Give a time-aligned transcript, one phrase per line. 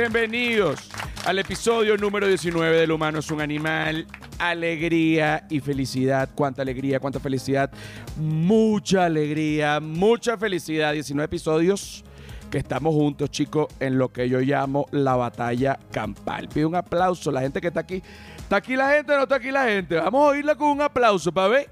[0.00, 0.88] Bienvenidos
[1.26, 4.06] al episodio número 19 del humano es un animal.
[4.38, 6.30] Alegría y felicidad.
[6.34, 7.70] Cuánta alegría, cuánta felicidad.
[8.16, 10.94] Mucha alegría, mucha felicidad.
[10.94, 12.02] 19 episodios
[12.50, 16.48] que estamos juntos, chicos, en lo que yo llamo la batalla campal.
[16.48, 18.02] Pido un aplauso la gente que está aquí.
[18.38, 19.96] ¿Está aquí la gente o no está aquí la gente?
[19.96, 21.70] Vamos a oírla con un aplauso para ver.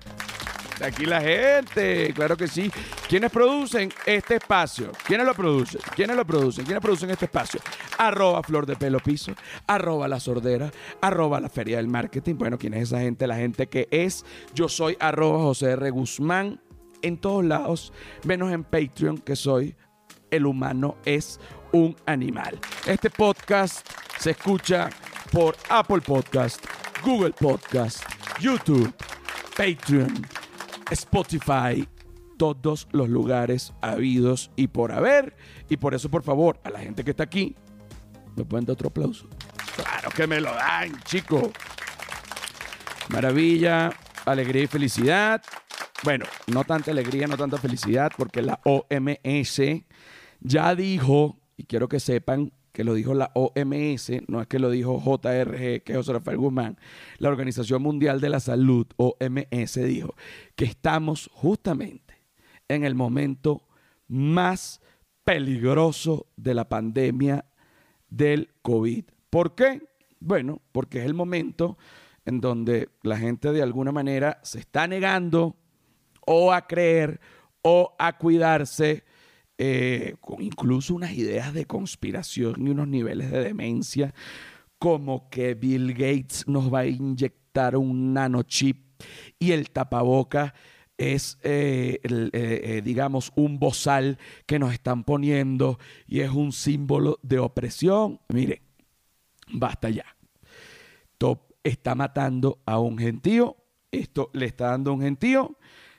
[0.82, 2.70] Aquí la gente, claro que sí.
[3.08, 4.92] ¿Quiénes producen este espacio?
[5.06, 5.80] ¿Quiénes lo producen?
[5.96, 6.64] ¿Quiénes lo producen?
[6.64, 7.60] ¿Quiénes producen este espacio?
[7.98, 9.32] Arroba Flor de Pelo Piso,
[9.66, 12.36] arroba La Sordera, arroba La Feria del Marketing.
[12.36, 13.26] Bueno, ¿quién es esa gente?
[13.26, 14.24] La gente que es.
[14.54, 15.90] Yo soy arroba José R.
[15.90, 16.60] Guzmán
[17.02, 17.92] en todos lados,
[18.24, 19.76] menos en Patreon, que soy
[20.30, 21.40] El humano es
[21.72, 22.58] un animal.
[22.86, 23.86] Este podcast
[24.18, 24.90] se escucha
[25.32, 26.64] por Apple Podcast,
[27.04, 28.02] Google Podcast,
[28.40, 28.92] YouTube,
[29.56, 30.26] Patreon,
[30.90, 31.88] Spotify,
[32.38, 35.36] todos los lugares habidos y por haber.
[35.68, 37.56] Y por eso, por favor, a la gente que está aquí,
[38.36, 39.28] ¿me pueden dar otro aplauso?
[39.76, 41.50] Claro que me lo dan, chicos.
[43.08, 43.90] Maravilla,
[44.24, 45.42] alegría y felicidad.
[46.04, 49.60] Bueno, no tanta alegría, no tanta felicidad, porque la OMS
[50.40, 54.70] ya dijo, y quiero que sepan que lo dijo la OMS, no es que lo
[54.70, 56.78] dijo JRG, que es José Rafael Guzmán,
[57.18, 60.14] la Organización Mundial de la Salud, OMS, dijo
[60.54, 62.22] que estamos justamente
[62.68, 63.66] en el momento
[64.06, 64.80] más
[65.24, 67.46] peligroso de la pandemia
[68.10, 69.06] del COVID.
[69.28, 69.82] ¿Por qué?
[70.20, 71.78] Bueno, porque es el momento
[72.26, 75.56] en donde la gente de alguna manera se está negando
[76.24, 77.18] o a creer
[77.60, 79.02] o a cuidarse
[79.60, 84.14] eh, con incluso unas ideas de conspiración y unos niveles de demencia,
[84.78, 89.02] como que Bill Gates nos va a inyectar un nanochip
[89.40, 90.54] y el tapaboca
[90.96, 97.40] es, eh, eh, digamos, un bozal que nos están poniendo y es un símbolo de
[97.40, 98.20] opresión.
[98.28, 98.60] Miren,
[99.52, 100.06] basta ya.
[101.18, 103.56] Top está matando a un gentío,
[103.90, 105.58] esto le está dando a un gentío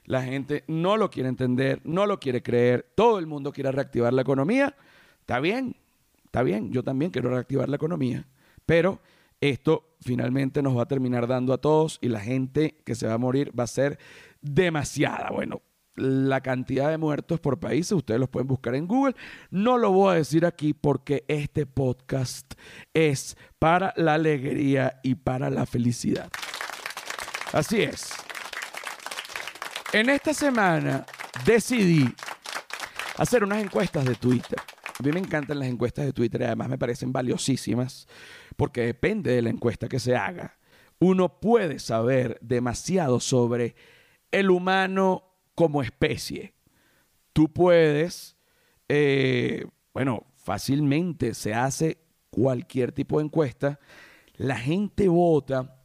[0.09, 2.91] la gente no lo quiere entender, no lo quiere creer.
[2.95, 4.75] Todo el mundo quiere reactivar la economía.
[5.19, 5.75] Está bien,
[6.25, 6.71] está bien.
[6.71, 8.25] Yo también quiero reactivar la economía.
[8.65, 8.99] Pero
[9.39, 13.13] esto finalmente nos va a terminar dando a todos y la gente que se va
[13.13, 13.99] a morir va a ser
[14.41, 15.29] demasiada.
[15.29, 15.61] Bueno,
[15.95, 19.15] la cantidad de muertos por países, ustedes los pueden buscar en Google.
[19.51, 22.55] No lo voy a decir aquí porque este podcast
[22.95, 26.31] es para la alegría y para la felicidad.
[27.53, 28.09] Así es.
[29.91, 31.03] En esta semana
[31.45, 32.07] decidí
[33.17, 34.59] hacer unas encuestas de Twitter.
[34.99, 38.07] A mí me encantan las encuestas de Twitter y además me parecen valiosísimas
[38.55, 40.59] porque depende de la encuesta que se haga.
[40.99, 43.75] Uno puede saber demasiado sobre
[44.31, 45.23] el humano
[45.55, 46.53] como especie.
[47.33, 48.37] Tú puedes,
[48.89, 51.97] eh, bueno, fácilmente se hace
[52.29, 53.79] cualquier tipo de encuesta,
[54.35, 55.79] la gente vota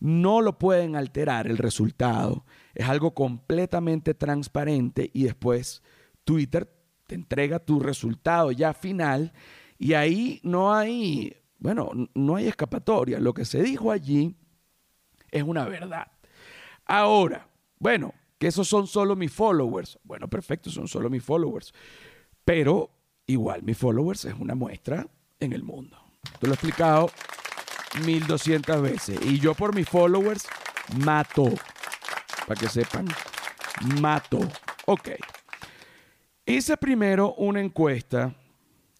[0.00, 2.44] no lo pueden alterar el resultado.
[2.78, 5.82] Es algo completamente transparente y después
[6.24, 6.72] Twitter
[7.08, 9.32] te entrega tu resultado ya final
[9.78, 13.18] y ahí no hay, bueno, no hay escapatoria.
[13.18, 14.36] Lo que se dijo allí
[15.30, 16.06] es una verdad.
[16.84, 17.48] Ahora,
[17.80, 19.98] bueno, que esos son solo mis followers.
[20.04, 21.74] Bueno, perfecto, son solo mis followers.
[22.44, 22.90] Pero
[23.26, 25.06] igual mis followers es una muestra
[25.40, 25.98] en el mundo.
[26.38, 27.10] Te lo he explicado
[28.04, 29.18] 1200 veces.
[29.24, 30.46] Y yo por mis followers
[31.04, 31.50] mato.
[32.48, 33.06] Para que sepan,
[34.00, 34.38] mato.
[34.86, 35.10] Ok.
[36.46, 38.34] Hice primero una encuesta.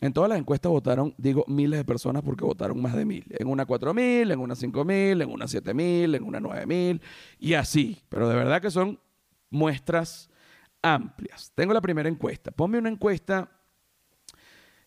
[0.00, 3.25] En todas las encuestas votaron, digo, miles de personas porque votaron más de mil.
[3.31, 6.66] En una cuatro mil, en una cinco mil, en una siete mil, en una nueve
[6.66, 7.00] mil
[7.38, 8.03] y así.
[8.10, 9.00] Pero de verdad que son
[9.48, 10.28] muestras
[10.82, 11.50] amplias.
[11.54, 12.51] Tengo la primera encuesta.
[12.51, 13.51] Ponme una encuesta,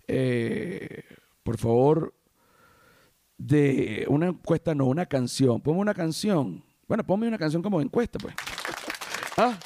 [0.07, 1.03] eh,
[1.41, 2.13] por favor,
[3.39, 5.59] de una encuesta, no, una canción.
[5.61, 6.63] Ponme una canción.
[6.87, 8.35] Bueno, ponme una canción como encuesta, pues.
[9.37, 9.57] Ah,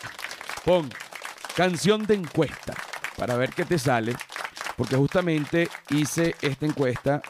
[0.63, 0.89] pon
[1.55, 2.75] canción de encuesta
[3.17, 4.15] para ver qué te sale.
[4.75, 7.21] Porque justamente hice esta encuesta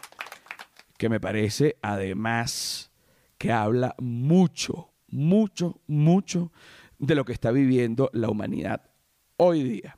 [0.97, 2.91] que me parece además
[3.37, 6.51] que habla mucho, mucho, mucho
[6.97, 8.89] de lo que está viviendo la humanidad
[9.37, 9.97] hoy día.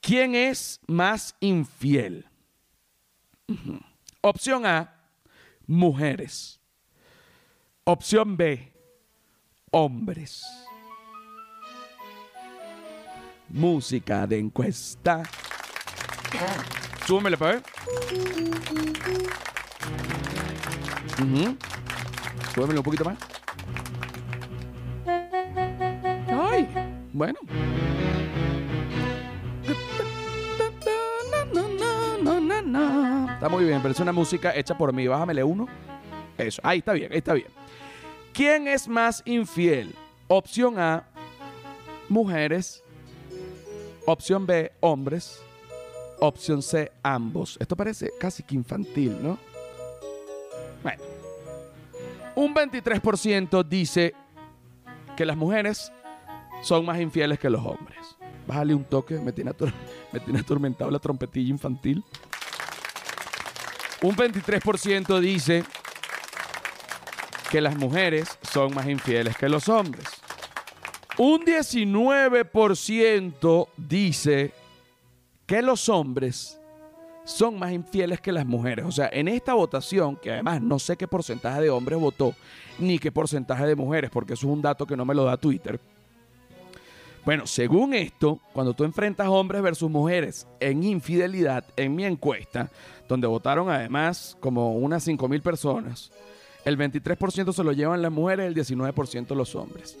[0.00, 2.26] ¿Quién es más infiel?
[4.22, 5.10] Opción A,
[5.66, 6.60] mujeres.
[7.84, 8.72] Opción B,
[9.70, 10.67] hombres.
[13.50, 15.22] Música de encuesta.
[17.06, 17.62] Súbemele para ver.
[22.54, 23.16] Súbemele un poquito más.
[26.30, 26.68] Ay,
[27.12, 27.38] bueno.
[33.34, 35.06] Está muy bien, pero es una música hecha por mí.
[35.06, 35.66] Bájamele uno.
[36.36, 37.48] Eso, ahí está bien, ahí está bien.
[38.32, 39.94] ¿Quién es más infiel?
[40.28, 41.04] Opción A,
[42.08, 42.84] mujeres.
[44.10, 45.38] Opción B, hombres.
[46.20, 47.58] Opción C, ambos.
[47.60, 49.38] Esto parece casi que infantil, ¿no?
[50.82, 51.02] Bueno.
[52.34, 54.14] Un 23% dice
[55.14, 55.92] que las mujeres
[56.62, 58.16] son más infieles que los hombres.
[58.46, 59.52] Bájale un toque, me tiene,
[60.12, 62.02] me tiene atormentado la trompetilla infantil.
[64.00, 65.64] Un 23% dice
[67.50, 70.06] que las mujeres son más infieles que los hombres.
[71.18, 74.52] Un 19% dice
[75.46, 76.60] que los hombres
[77.24, 78.84] son más infieles que las mujeres.
[78.86, 82.36] O sea, en esta votación, que además no sé qué porcentaje de hombres votó,
[82.78, 85.36] ni qué porcentaje de mujeres, porque eso es un dato que no me lo da
[85.36, 85.80] Twitter.
[87.24, 92.70] Bueno, según esto, cuando tú enfrentas hombres versus mujeres en infidelidad, en mi encuesta,
[93.08, 96.12] donde votaron además como unas 5 mil personas,
[96.64, 99.98] el 23% se lo llevan las mujeres, el 19% los hombres.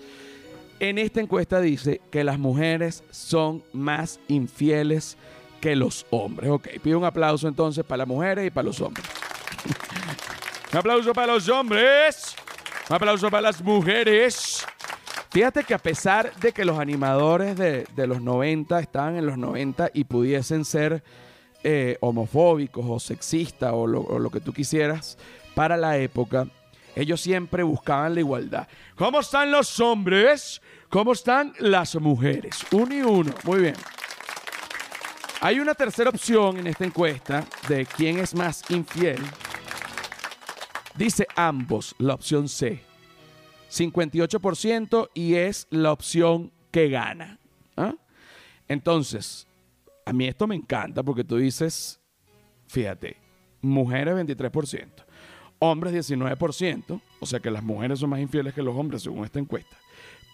[0.80, 5.16] En esta encuesta dice que las mujeres son más infieles
[5.60, 6.50] que los hombres.
[6.50, 9.04] Ok, pido un aplauso entonces para las mujeres y para los hombres.
[10.72, 12.36] un aplauso para los hombres.
[12.88, 14.64] Un aplauso para las mujeres.
[15.30, 19.90] Fíjate que a pesar de que los animadores de, los 90 estaban en los 90
[19.92, 21.02] y pudiesen ser
[21.64, 25.18] eh, homofóbicos o sexistas o lo que tú quisieras
[25.56, 26.46] para la época,
[26.98, 28.68] ellos siempre buscaban la igualdad.
[28.96, 30.60] ¿Cómo están los hombres?
[30.88, 32.64] ¿Cómo están las mujeres?
[32.72, 33.32] Uno y uno.
[33.44, 33.74] Muy bien.
[35.40, 39.20] Hay una tercera opción en esta encuesta de quién es más infiel.
[40.96, 42.82] Dice ambos, la opción C.
[43.70, 47.38] 58% y es la opción que gana.
[47.76, 47.94] ¿ah?
[48.66, 49.46] Entonces,
[50.06, 52.00] a mí esto me encanta porque tú dices,
[52.66, 53.16] fíjate,
[53.60, 54.88] mujeres 23%,
[55.58, 59.38] hombres 19%, o sea que las mujeres son más infieles que los hombres según esta
[59.38, 59.76] encuesta,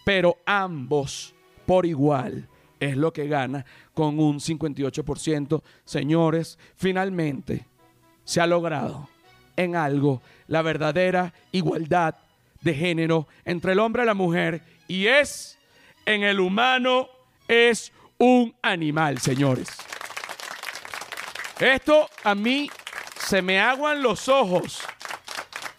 [0.04, 1.34] pero ambos
[1.66, 2.48] por igual
[2.78, 3.64] es lo que gana
[3.94, 5.62] con un 58%.
[5.84, 7.66] Señores, finalmente
[8.24, 9.08] se ha logrado
[9.56, 12.16] en algo la verdadera igualdad
[12.60, 15.58] de género entre el hombre y la mujer y es
[16.06, 17.08] en el humano
[17.48, 19.68] es un animal, señores.
[21.60, 22.70] Esto a mí
[23.18, 24.80] se me aguan los ojos.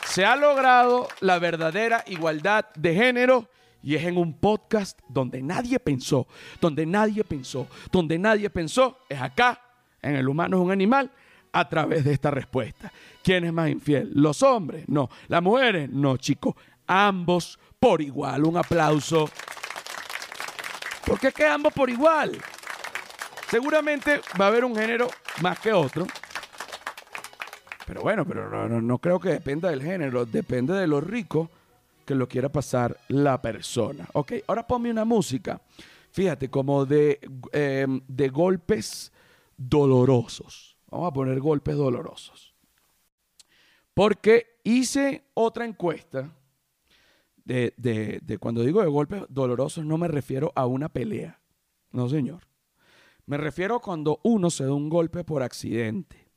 [0.06, 3.50] Se ha logrado la verdadera igualdad de género
[3.86, 6.28] y es en un podcast donde nadie pensó,
[6.60, 9.62] donde nadie pensó, donde nadie pensó, es acá,
[10.02, 11.12] en el humano es un animal,
[11.52, 12.92] a través de esta respuesta.
[13.24, 14.12] ¿Quién es más infiel?
[14.14, 14.84] ¿Los hombres?
[14.90, 15.10] No.
[15.30, 15.90] ¿Las mujeres?
[15.90, 16.54] No, chicos
[16.88, 18.44] ambos por igual.
[18.44, 19.30] Un aplauso.
[21.06, 22.38] ¿Por qué que ambos por igual?
[23.50, 25.08] Seguramente va a haber un género
[25.42, 26.08] más que otro.
[27.86, 31.52] Pero bueno, pero no, creo que dependa del género, depende de lo rico
[32.06, 34.08] que lo quiera pasar la persona.
[34.14, 35.62] Ok, ahora ponme una música,
[36.12, 37.20] fíjate, como de,
[37.52, 39.12] em, de golpes
[39.58, 40.78] dolorosos.
[40.90, 42.56] Vamos a poner golpes dolorosos.
[43.94, 46.34] Porque hice otra encuesta
[47.46, 51.40] de, cuando digo de golpes dolorosos no me refiero a una pelea.
[51.92, 52.42] No, señor.
[53.26, 56.30] Me refiero a cuando uno se da un golpe por accidente.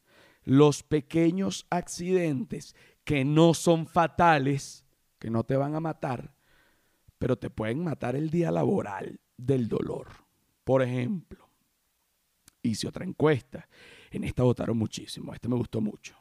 [0.45, 4.85] Los pequeños accidentes que no son fatales,
[5.19, 6.35] que no te van a matar,
[7.19, 10.09] pero te pueden matar el día laboral del dolor.
[10.65, 11.49] Por ejemplo,
[12.63, 13.69] hice otra encuesta.
[14.11, 15.35] En esta votaron muchísimo.
[15.35, 16.17] Este me gustó mucho.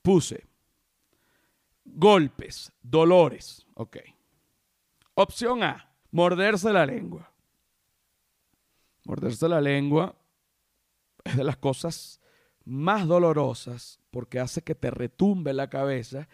[0.00, 0.46] Puse
[1.84, 3.66] golpes, dolores.
[3.74, 3.98] Ok.
[5.14, 7.32] Opción A, morderse la lengua.
[9.04, 10.16] Morderse la lengua
[11.24, 12.20] es de las cosas
[12.64, 16.28] más dolorosas porque hace que te retumbe la cabeza,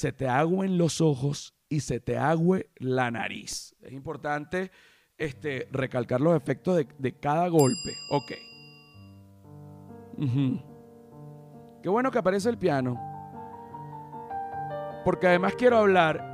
[0.00, 3.76] se te agüen los ojos y se te agüe la nariz.
[3.82, 4.70] Es importante
[5.18, 7.92] este, recalcar los efectos de, cada golpe.
[8.10, 8.32] Ok.
[11.82, 12.98] Qué bueno que aparece el piano.
[15.04, 16.24] Porque además quiero hablar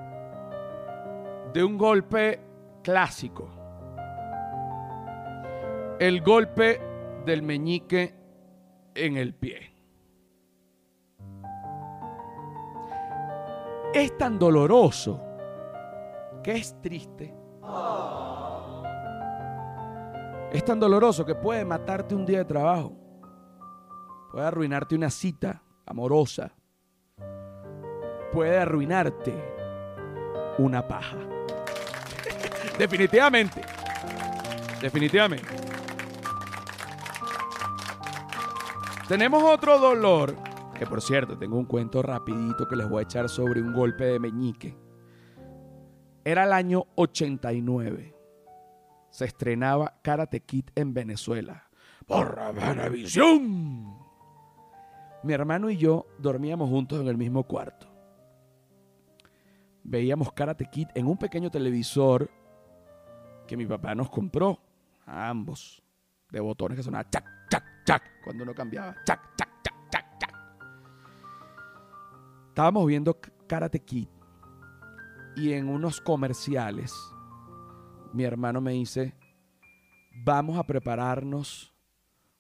[1.53, 2.39] de un golpe
[2.85, 3.51] clásico.
[5.99, 6.81] El golpe
[7.25, 8.15] del meñique
[8.95, 9.76] en el pie.
[13.97, 15.23] Es tan doloroso
[16.43, 17.35] que es triste.
[20.53, 22.93] Es tan doloroso que puede matarte un día de trabajo.
[24.31, 26.53] Puede arruinarte una cita amorosa
[28.37, 29.35] puede arruinarte
[30.59, 31.17] una paja.
[32.79, 33.63] Definitivamente.
[34.79, 35.49] Definitivamente.
[39.09, 40.37] Tenemos otro dolor
[40.79, 44.05] Que por cierto, tengo un cuento rapidito que les voy a echar sobre un golpe
[44.05, 44.77] de meñique.
[46.23, 48.15] Era el año 89.
[49.11, 51.71] Se estrenaba Karate Kid en Venezuela.
[52.07, 53.97] Por Venevisión.
[55.23, 57.89] Mi hermano y yo dormíamos juntos en el mismo cuarto.
[59.83, 62.31] Veíamos Karate Kid en un pequeño televisor
[63.47, 64.61] que mi papá nos compró
[65.07, 65.83] a ambos.
[66.31, 68.03] De botones que sonaban chac, chac, chac.
[68.25, 68.97] Cuando uno cambiaba.
[69.05, 69.46] Chac, chac,
[72.57, 74.09] Estábamos viendo Karate Kid
[75.37, 76.91] y en unos comerciales
[78.15, 79.15] mi hermano me dice,
[80.25, 81.75] vamos a prepararnos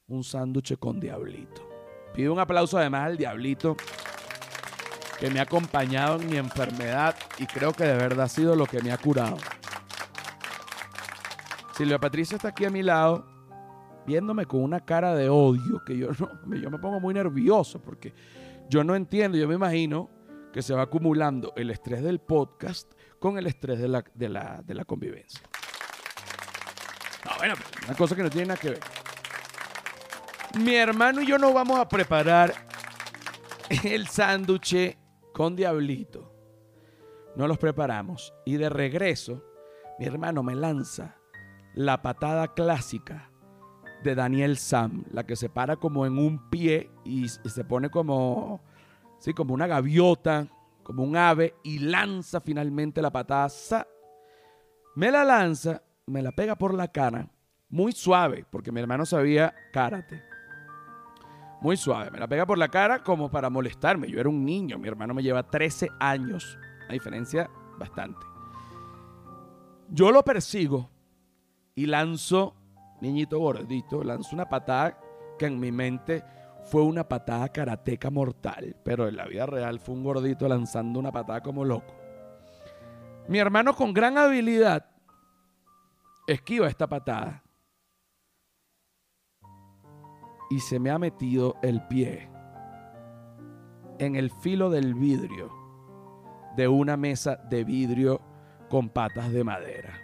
[0.08, 1.68] un sándwich con diablito.
[2.14, 3.76] Pido un aplauso además al diablito
[5.20, 8.64] que me ha acompañado en mi enfermedad y creo que de verdad ha sido lo
[8.64, 9.36] que me ha curado.
[11.74, 13.26] Silvia Patricia está aquí a mi lado
[14.06, 18.14] viéndome con una cara de odio que yo, no, yo me pongo muy nervioso porque
[18.68, 20.10] yo no entiendo, yo me imagino
[20.52, 24.84] que se va acumulando el estrés del podcast con el estrés de la, de la,
[24.84, 25.40] convivencia.
[27.24, 27.54] No, bueno,
[27.84, 28.80] una cosa que no tiene nada que ver.
[30.58, 32.54] Mi hermano y yo nos vamos a preparar
[33.84, 34.96] el sándwich
[35.32, 36.32] con diablito.
[37.36, 38.32] No los preparamos.
[38.46, 39.44] Y de regreso,
[39.98, 41.16] mi hermano me lanza
[41.74, 43.30] la patada clásica
[44.02, 48.60] de Daniel Sam, la que se para como en un pie y, se pone como,
[49.18, 50.48] sí, como una gaviota,
[50.82, 53.86] como un ave y lanza finalmente la patada.
[54.94, 57.28] Me la lanza, me la pega por la cara,
[57.68, 60.22] muy suave, porque mi hermano sabía karate.
[61.60, 64.08] Muy suave, me la pega por la cara como para molestarme.
[64.08, 68.24] Yo era un niño, mi hermano me lleva 13 años, una diferencia bastante.
[69.88, 70.90] Yo lo persigo
[71.74, 72.55] y lanzo
[73.00, 74.98] niñito gordito, lanzó una patada
[75.38, 76.24] que en mi mente
[76.64, 81.12] fue una patada karateca mortal, pero en la vida real fue un gordito lanzando una
[81.12, 81.94] patada como loco.
[83.28, 84.86] Mi hermano con gran habilidad
[86.26, 87.42] esquiva esta patada
[90.50, 92.28] y se me ha metido el pie
[93.98, 95.50] en el filo del vidrio
[96.56, 98.20] de una mesa de vidrio
[98.68, 100.00] con patas de madera.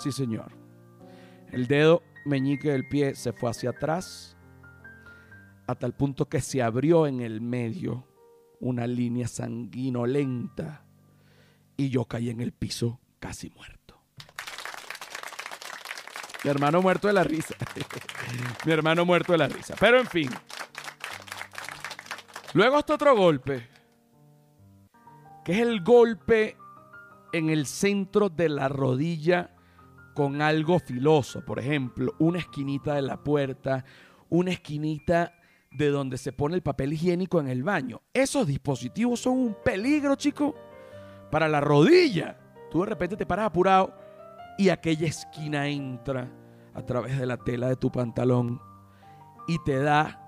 [0.00, 0.50] Sí, señor.
[1.52, 4.34] El dedo meñique del pie se fue hacia atrás
[5.66, 8.06] a tal punto que se abrió en el medio
[8.60, 10.86] una línea sanguinolenta
[11.76, 14.00] y yo caí en el piso casi muerto.
[16.44, 17.54] Mi hermano muerto de la risa.
[18.64, 19.74] Mi hermano muerto de la risa.
[19.78, 20.30] Pero en fin.
[22.54, 23.68] Luego está otro golpe,
[25.44, 26.56] que es el golpe
[27.32, 29.54] en el centro de la rodilla
[30.14, 33.84] con algo filoso, por ejemplo, una esquinita de la puerta,
[34.28, 35.34] una esquinita
[35.70, 38.02] de donde se pone el papel higiénico en el baño.
[38.12, 40.54] Esos dispositivos son un peligro, chico,
[41.30, 42.38] para la rodilla.
[42.70, 43.94] Tú de repente te paras apurado
[44.58, 46.30] y aquella esquina entra
[46.74, 48.60] a través de la tela de tu pantalón
[49.48, 50.20] y te da,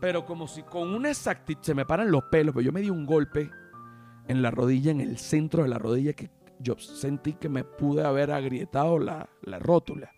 [0.00, 2.90] pero como si con una exactitud se me paran los pelos, pero yo me di
[2.90, 3.50] un golpe
[4.26, 6.30] en la rodilla, en el centro de la rodilla que
[6.64, 9.28] yo sentí que me pude haber agrietado la,
[9.60, 10.12] rótula.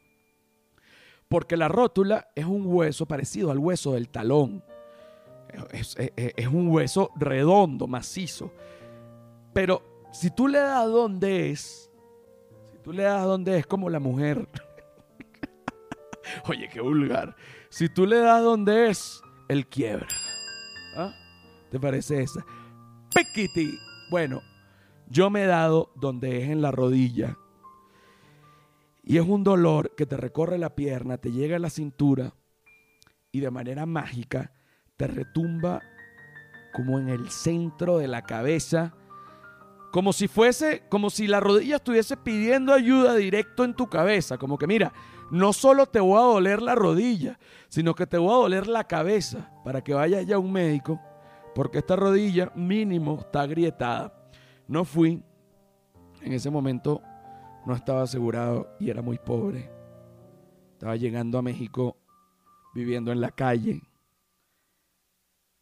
[1.29, 4.65] Porque la rótula es un hueso parecido al hueso del talón.
[5.73, 5.97] Es,
[6.47, 8.53] un hueso redondo, macizo.
[9.53, 11.91] Pero si tú le das donde es,
[12.71, 14.49] si tú le das donde es como la mujer.
[16.49, 17.35] Oye, qué vulgar.
[17.71, 20.07] Si tú le das donde es, él quiebra.
[20.97, 21.13] ¿Ah?
[21.71, 22.45] ¿Te parece esa?
[23.13, 23.77] Pequiti.
[24.11, 24.43] Bueno,
[25.09, 27.39] yo me he dado donde es en la rodilla.
[29.03, 32.35] Y es un dolor que te recorre la pierna, te llega a la cintura
[33.31, 34.53] y de manera mágica
[34.97, 35.81] te retumba
[36.73, 38.95] como en el centro de la cabeza,
[39.93, 44.59] como si fuese, como si la rodilla estuviese pidiendo ayuda directo en tu cabeza, como
[44.59, 44.93] que mira,
[45.31, 48.85] no solo te voy a doler la rodilla, sino que te voy a doler la
[48.85, 51.01] cabeza para que vayas ya a un médico,
[51.55, 54.16] porque esta rodilla mínimo está agrietada.
[54.69, 55.23] No fui.
[56.23, 57.03] En ese momento
[57.67, 59.71] no estaba asegurado y era muy pobre.
[60.73, 61.97] Estaba llegando a México
[62.75, 63.83] viviendo en la calle.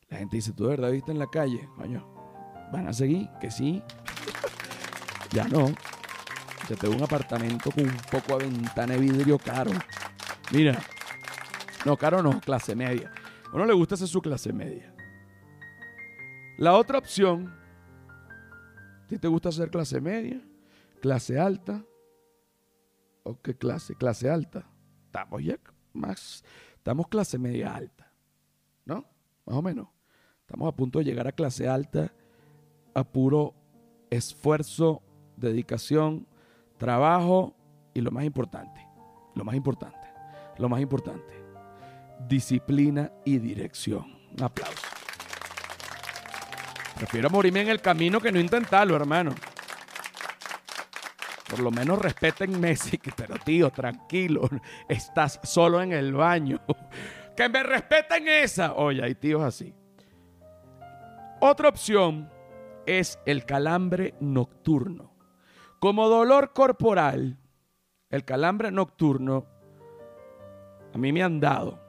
[0.09, 1.69] La gente dice, ¿tú de verdad viste en la calle?
[1.77, 2.07] Coño,
[2.73, 3.29] ¿van a seguir?
[3.41, 3.83] Que sí.
[5.31, 5.67] ya no.
[6.69, 9.71] Ya tengo un apartamento con un poco de ventana de vidrio caro.
[10.53, 10.81] Mira.
[11.85, 13.13] No, caro no, clase media.
[13.53, 14.95] A uno le gusta hacer su clase media.
[16.57, 17.55] La otra opción
[19.13, 20.41] ¿A te gusta hacer clase media?
[21.01, 21.85] ¿Clase alta?
[23.23, 23.95] ¿O qué clase?
[23.95, 24.67] ¿Clase alta?
[25.07, 25.59] Estamos ya
[25.93, 26.45] más,
[26.77, 28.05] estamos clase media alta.
[28.85, 29.05] ¿no?
[29.47, 29.89] Más o menos.
[30.41, 32.13] Estamos a punto de llegar a clase alta,
[32.95, 33.55] a puro
[34.11, 35.03] esfuerzo,
[35.37, 36.27] dedicación,
[36.77, 37.55] trabajo
[37.95, 38.87] y lo más importante,
[39.35, 40.07] lo más importante,
[40.59, 41.35] lo más importante,
[42.29, 44.05] disciplina y dirección.
[44.37, 44.94] Un aplauso.
[46.97, 49.35] Prefiero morirme en el camino que no intentarlo, hermano.
[51.49, 54.49] Por lo menos respeten Messi, pero tío, tranquilo,
[54.89, 56.61] estás solo en el baño.
[57.37, 58.75] Que me respeten esa.
[58.75, 59.75] Oye, hay tíos así.
[61.41, 62.31] Otra opción
[62.87, 65.17] es el calambre nocturno.
[65.81, 67.37] Como dolor corporal,
[68.09, 69.47] el calambre nocturno
[70.95, 71.81] a mí me han dado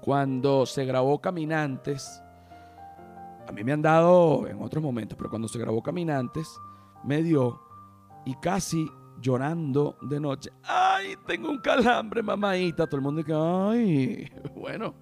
[0.00, 2.21] cuando se grabó Caminantes.
[3.46, 6.58] A mí me han dado en otros momentos, pero cuando se grabó Caminantes
[7.04, 7.60] me dio
[8.24, 10.50] y casi llorando de noche.
[10.62, 12.86] Ay, tengo un calambre, mamadita.
[12.86, 14.94] Todo el mundo dice, ay, bueno.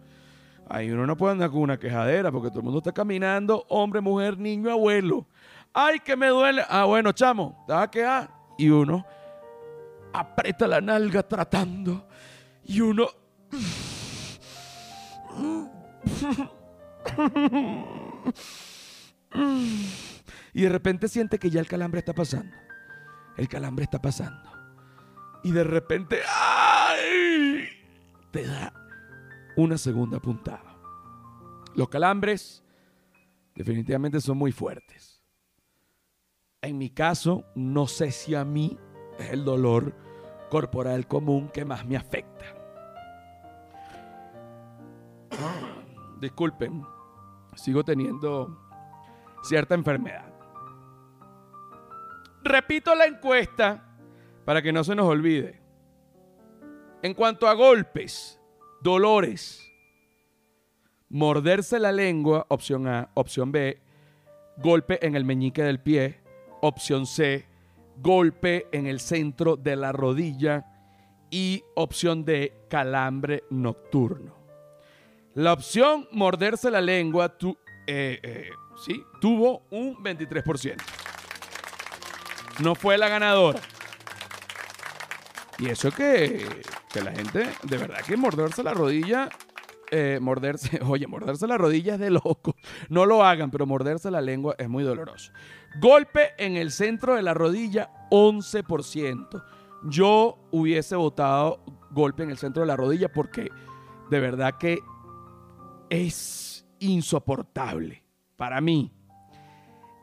[0.68, 4.00] Ahí uno no puede andar con una quejadera porque todo el mundo está caminando, hombre,
[4.00, 5.26] mujer, niño, abuelo.
[5.72, 6.62] Ay, que me duele.
[6.68, 8.30] Ah, bueno, chamo, te vas a quedar.
[8.56, 9.04] Y uno
[10.12, 12.06] aprieta la nalga tratando.
[12.64, 13.08] Y uno...
[20.52, 22.56] Y de repente siente que ya el calambre está pasando.
[23.36, 24.50] El calambre está pasando.
[25.42, 26.20] Y de repente.
[28.30, 28.72] Te da
[29.56, 30.76] una segunda puntada.
[31.74, 32.62] Los calambres
[33.54, 35.22] definitivamente son muy fuertes.
[36.62, 38.78] En mi caso, no sé si a mí
[39.18, 39.96] es el dolor
[40.50, 42.44] corporal común que más me afecta.
[46.20, 46.84] Disculpen,
[47.60, 48.58] sigo teniendo
[49.42, 50.32] cierta enfermedad.
[52.42, 53.86] Repito la encuesta
[54.44, 55.60] para que no se nos olvide.
[57.02, 58.40] En cuanto a golpes,
[58.82, 59.70] dolores,
[61.08, 63.82] morderse la lengua, opción A, opción B,
[64.56, 66.20] golpe en el meñique del pie,
[66.62, 67.46] opción C,
[67.96, 70.66] golpe en el centro de la rodilla
[71.30, 74.39] y opción D, calambre nocturno.
[75.34, 77.36] La opción morderse la lengua
[77.86, 78.50] eh, eh,
[78.84, 80.76] sí, tuvo un 23%.
[82.60, 83.60] No fue la ganadora.
[85.58, 86.46] Y eso que,
[86.92, 89.28] que la gente, de verdad que morderse la rodilla,
[89.90, 92.56] eh, morderse, oye, morderse la rodilla es de loco.
[92.88, 95.32] No lo hagan, pero morderse la lengua es muy doloroso.
[95.80, 99.44] Golpe en el centro de la rodilla, 11%.
[99.84, 103.50] Yo hubiese votado golpe en el centro de la rodilla porque
[104.10, 104.80] de verdad que
[105.90, 108.02] es insoportable
[108.36, 108.90] para mí.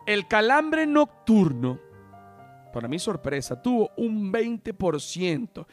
[0.05, 1.79] El calambre nocturno
[2.77, 5.65] para mi sorpresa, tuvo un 20%.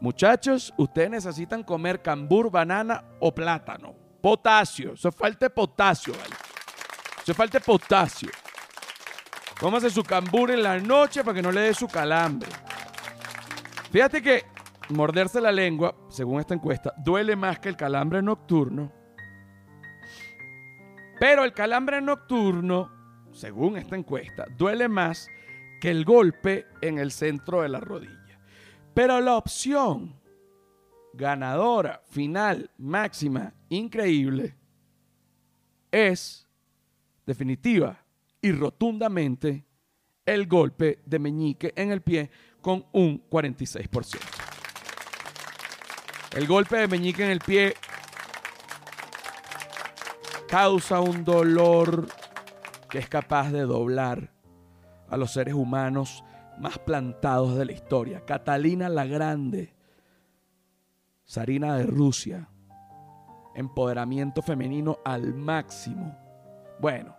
[0.00, 3.94] Muchachos, ustedes necesitan comer cambur, banana o plátano.
[4.22, 6.34] Potasio, eso falta potasio, ¿vale?
[7.22, 8.30] Eso falta potasio.
[9.60, 12.48] Cómase su cambur en la noche para que no le dé su calambre.
[13.90, 14.44] Fíjate que
[14.90, 18.92] morderse la lengua, según esta encuesta, duele más que el calambre nocturno.
[21.18, 22.90] Pero el calambre nocturno,
[23.32, 25.28] según esta encuesta, duele más
[25.80, 28.40] que el golpe en el centro de la rodilla.
[28.94, 30.14] Pero la opción
[31.14, 34.54] ganadora, final, máxima, increíble,
[35.90, 36.46] es
[37.24, 38.04] definitiva
[38.40, 39.64] y rotundamente
[40.24, 44.18] el golpe de meñique en el pie con un 46%.
[46.32, 47.74] El golpe de meñique en el pie
[50.56, 52.06] causa un dolor
[52.88, 54.32] que es capaz de doblar
[55.10, 56.24] a los seres humanos
[56.58, 58.24] más plantados de la historia.
[58.24, 59.74] Catalina la Grande,
[61.26, 62.48] Sarina de Rusia,
[63.54, 66.16] empoderamiento femenino al máximo.
[66.80, 67.14] Bueno,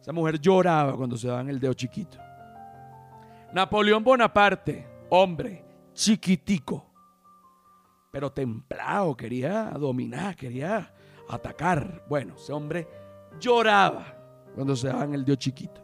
[0.00, 2.16] esa mujer lloraba cuando se daban el dedo chiquito.
[3.52, 6.86] Napoleón Bonaparte, hombre, chiquitico,
[8.10, 10.94] pero templado, quería dominar, quería
[11.28, 12.04] atacar.
[12.08, 12.88] Bueno, ese hombre
[13.38, 14.14] lloraba
[14.54, 15.82] cuando se daban el dedo chiquito.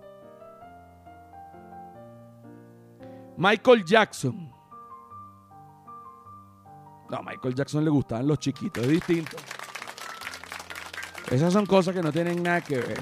[3.37, 4.53] Michael Jackson.
[7.09, 9.37] No, a Michael Jackson le gustaban los chiquitos, es distinto.
[11.31, 13.01] Esas son cosas que no tienen nada que ver.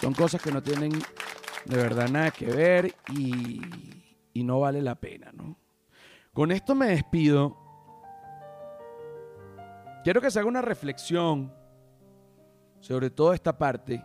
[0.00, 0.92] Son cosas que no tienen
[1.64, 3.60] de verdad nada que ver y,
[4.32, 5.56] y no vale la pena, ¿no?
[6.32, 7.69] Con esto me despido.
[10.02, 11.52] Quiero que se haga una reflexión
[12.80, 14.02] sobre toda esta parte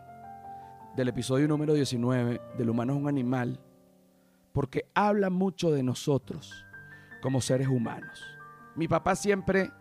[0.95, 3.59] del episodio número 19 del humano es un animal
[4.51, 6.65] porque habla mucho de nosotros
[7.21, 8.23] como seres humanos.
[8.75, 9.71] Mi papá siempre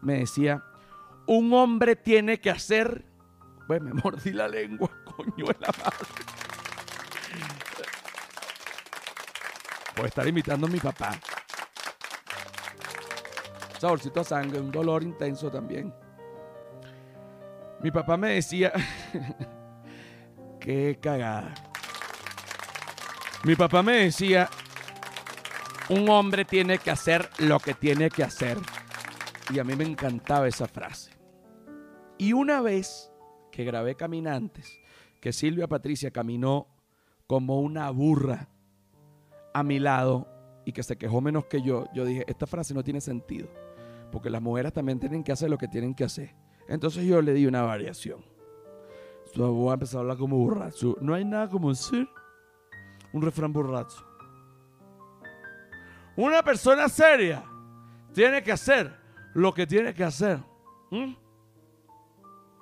[0.00, 0.64] me decía,
[1.26, 3.04] un hombre tiene que hacer.
[3.66, 6.06] Pues me mordí la lengua, coño de la madre.
[9.94, 11.18] Por estar imitando a mi papá.
[13.78, 15.94] Saborcito a sangre, un dolor intenso también.
[17.80, 18.72] Mi papá me decía.
[20.60, 21.54] Qué cagada.
[23.44, 24.50] Mi papá me decía.
[25.88, 28.58] Un hombre tiene que hacer lo que tiene que hacer.
[29.50, 31.12] Y a mí me encantaba esa frase.
[32.18, 33.10] Y una vez
[33.52, 34.78] que grabé Caminantes,
[35.20, 36.66] que Silvia Patricia caminó
[37.26, 38.48] como una burra
[39.54, 40.26] a mi lado
[40.64, 43.48] y que se quejó menos que yo, yo dije, esta frase no tiene sentido,
[44.10, 46.34] porque las mujeres también tienen que hacer lo que tienen que hacer.
[46.68, 48.24] Entonces yo le di una variación.
[49.34, 50.96] voy a empezar a hablar como borracho.
[51.00, 52.08] No hay nada como decir
[53.12, 54.04] un refrán borracho.
[56.16, 57.44] Una persona seria
[58.12, 58.92] tiene que hacer
[59.34, 60.38] lo que tiene que hacer.
[60.90, 61.14] ¿Mm?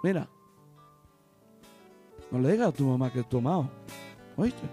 [0.02, 0.28] Mira,
[2.30, 3.70] no le digas a tu mamá que he tomado.
[4.36, 4.68] ¿Oíste?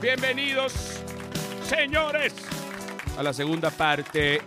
[0.00, 1.02] Bienvenidos,
[1.64, 2.34] señores,
[3.16, 4.42] a la segunda parte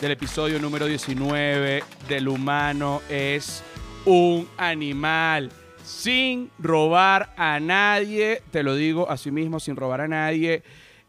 [0.00, 3.64] del episodio número 19 del humano es
[4.04, 5.50] un animal.
[5.82, 10.62] Sin robar a nadie, te lo digo así mismo, sin robar a nadie.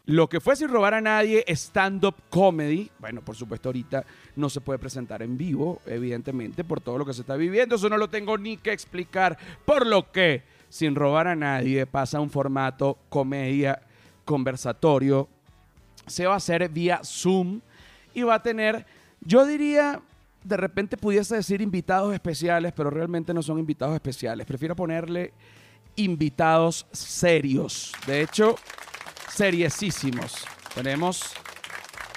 [0.06, 4.60] Lo que fue sin robar a nadie, stand-up comedy, bueno, por supuesto ahorita no se
[4.60, 8.08] puede presentar en vivo, evidentemente, por todo lo que se está viviendo, eso no lo
[8.08, 13.82] tengo ni que explicar, por lo que sin robar a nadie pasa un formato comedia
[14.24, 15.28] conversatorio,
[16.08, 17.60] se va a hacer vía Zoom
[18.14, 18.86] y va a tener,
[19.20, 20.00] yo diría,
[20.44, 25.32] de repente pudiese decir invitados especiales, pero realmente no son invitados especiales, prefiero ponerle
[25.96, 27.92] invitados serios.
[28.06, 28.56] De hecho,
[29.30, 30.46] seriesísimos.
[30.74, 31.32] Tenemos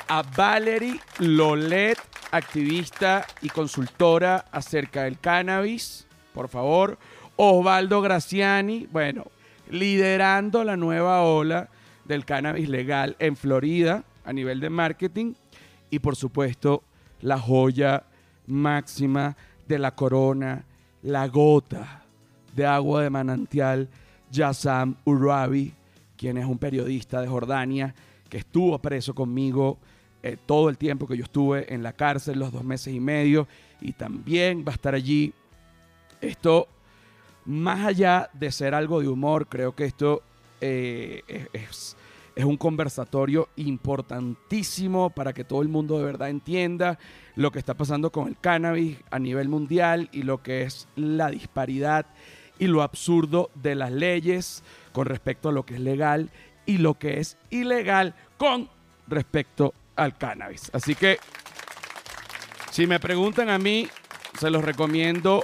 [0.07, 1.97] a Valerie Lolet,
[2.31, 6.97] activista y consultora acerca del cannabis, por favor.
[7.35, 9.25] Osvaldo Graciani, bueno,
[9.69, 11.69] liderando la nueva ola
[12.11, 15.33] del cannabis legal en Florida a nivel de marketing.
[15.89, 16.83] Y por supuesto,
[17.21, 18.03] la joya
[18.47, 19.35] máxima
[19.67, 20.65] de la corona,
[21.03, 22.03] la gota
[22.55, 23.89] de agua de manantial,
[24.29, 25.73] Yassam Urabi,
[26.17, 27.95] quien es un periodista de Jordania
[28.29, 29.77] que estuvo preso conmigo
[30.23, 33.47] eh, todo el tiempo que yo estuve en la cárcel, los dos meses y medio,
[33.81, 35.33] y también va a estar allí.
[36.21, 36.67] Esto,
[37.45, 40.21] más allá de ser algo de humor, creo que esto
[40.61, 41.97] eh, es,
[42.35, 46.97] es un conversatorio importantísimo para que todo el mundo de verdad entienda
[47.35, 51.29] lo que está pasando con el cannabis a nivel mundial y lo que es la
[51.29, 52.05] disparidad
[52.59, 54.63] y lo absurdo de las leyes
[54.93, 56.29] con respecto a lo que es legal
[56.65, 58.69] y lo que es ilegal con
[59.07, 60.69] respecto al cannabis.
[60.73, 61.19] Así que,
[62.71, 63.87] si me preguntan a mí,
[64.39, 65.43] se los recomiendo,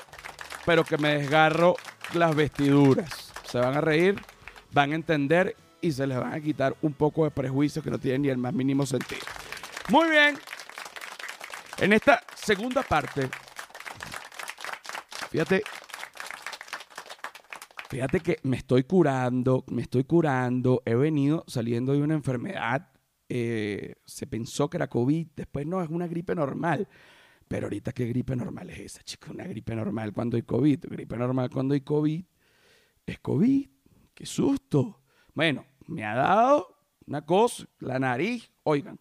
[0.65, 1.76] pero que me desgarro
[2.13, 3.34] las vestiduras.
[3.45, 4.21] Se van a reír,
[4.71, 8.00] van a entender y se les van a quitar un poco de prejuicios que no
[8.00, 9.22] tienen ni el más mínimo sentido.
[9.90, 10.38] Muy bien.
[11.80, 13.30] En esta segunda parte,
[15.30, 15.63] fíjate,
[17.90, 22.90] Fíjate que me estoy curando, me estoy curando, he venido saliendo de una enfermedad,
[23.30, 26.90] eh, se pensó que era COVID, después no, es una gripe normal.
[27.48, 29.32] Pero ahorita, ¿qué gripe normal es esa, chica?
[29.32, 30.86] Una gripe normal cuando hay COVID.
[30.90, 32.26] Gripe normal cuando hay COVID
[33.06, 33.70] es COVID.
[34.13, 35.02] ¡Qué susto!
[35.38, 39.00] Bueno, me ha dado una cosa, la nariz, oigan.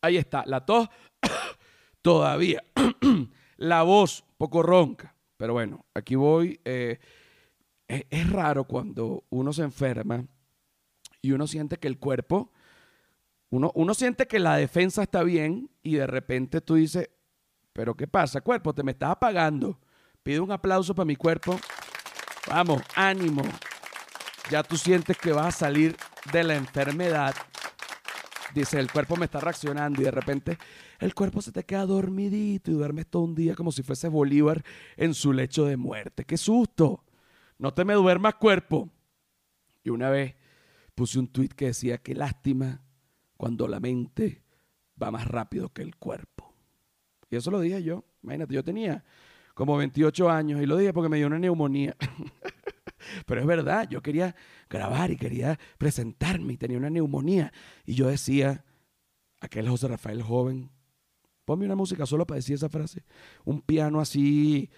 [0.00, 0.88] Ahí está, la tos
[2.02, 2.64] todavía.
[3.58, 5.14] la voz poco ronca.
[5.36, 6.60] Pero bueno, aquí voy.
[6.64, 6.98] Eh,
[7.86, 10.26] es, raro cuando uno se enferma
[11.20, 12.50] y uno siente que el cuerpo,
[13.50, 17.08] uno, uno siente que la defensa está bien y de repente tú dices,
[17.72, 18.74] pero ¿qué pasa, cuerpo?
[18.74, 19.78] Te me estás apagando.
[20.24, 21.56] Pido un aplauso para mi cuerpo.
[22.48, 23.44] Vamos, ánimo.
[24.50, 25.96] Ya tú sientes que vas a salir
[26.32, 27.34] de la enfermedad.
[28.54, 30.58] Dice, el cuerpo me está reaccionando y de repente
[30.98, 34.62] el cuerpo se te queda dormidito y duermes todo un día como si fuese Bolívar
[34.96, 36.24] en su lecho de muerte.
[36.24, 37.04] ¡Qué susto!
[37.62, 38.90] no te me duermas cuerpo.
[39.84, 40.34] Y una vez
[40.96, 42.82] puse un tuit que decía, qué lástima
[43.36, 44.42] cuando la mente
[45.00, 46.52] va más rápido que el cuerpo.
[47.30, 48.04] Y eso lo dije yo.
[48.24, 49.04] Imagínate, yo tenía
[49.54, 51.96] como 28 años y lo dije porque me dio una neumonía.
[53.26, 54.34] Pero es verdad, yo quería
[54.68, 57.52] grabar y quería presentarme y tenía una neumonía.
[57.84, 58.64] Y yo decía,
[59.40, 60.70] aquel José Rafael joven,
[61.44, 63.04] ponme una música solo para decir esa frase.
[63.44, 64.70] Un piano así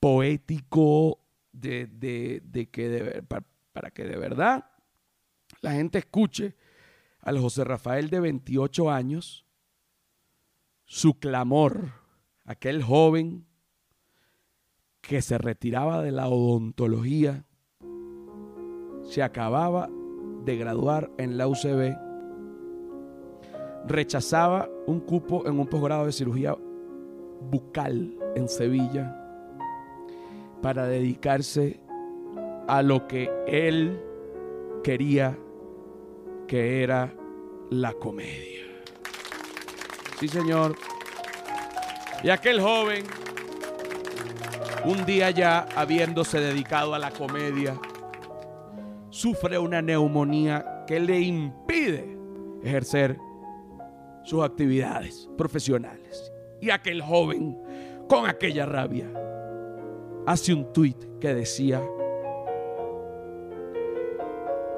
[0.00, 3.24] poético, de, que
[3.72, 4.70] para, que de verdad
[5.60, 6.56] la gente escuche
[7.20, 9.46] al José Rafael de 28 años
[10.84, 11.92] su clamor,
[12.44, 13.46] aquel joven
[15.00, 17.46] que se retiraba de la odontología,
[19.04, 19.88] se acababa
[20.44, 21.96] de graduar en la UCB,
[23.86, 26.56] rechazaba un cupo en un posgrado de cirugía
[27.50, 29.18] bucal en Sevilla
[30.60, 31.80] para dedicarse
[32.68, 34.00] a lo que él
[34.84, 35.36] quería,
[36.46, 37.12] que era
[37.70, 38.62] la comedia.
[40.20, 40.76] Sí, señor.
[42.22, 43.04] Y aquel joven,
[44.84, 47.74] un día ya habiéndose dedicado a la comedia,
[49.12, 52.18] sufre una neumonía que le impide
[52.62, 53.18] ejercer
[54.24, 56.32] sus actividades profesionales.
[56.60, 57.58] Y aquel joven,
[58.08, 59.06] con aquella rabia,
[60.26, 61.82] hace un tuit que decía,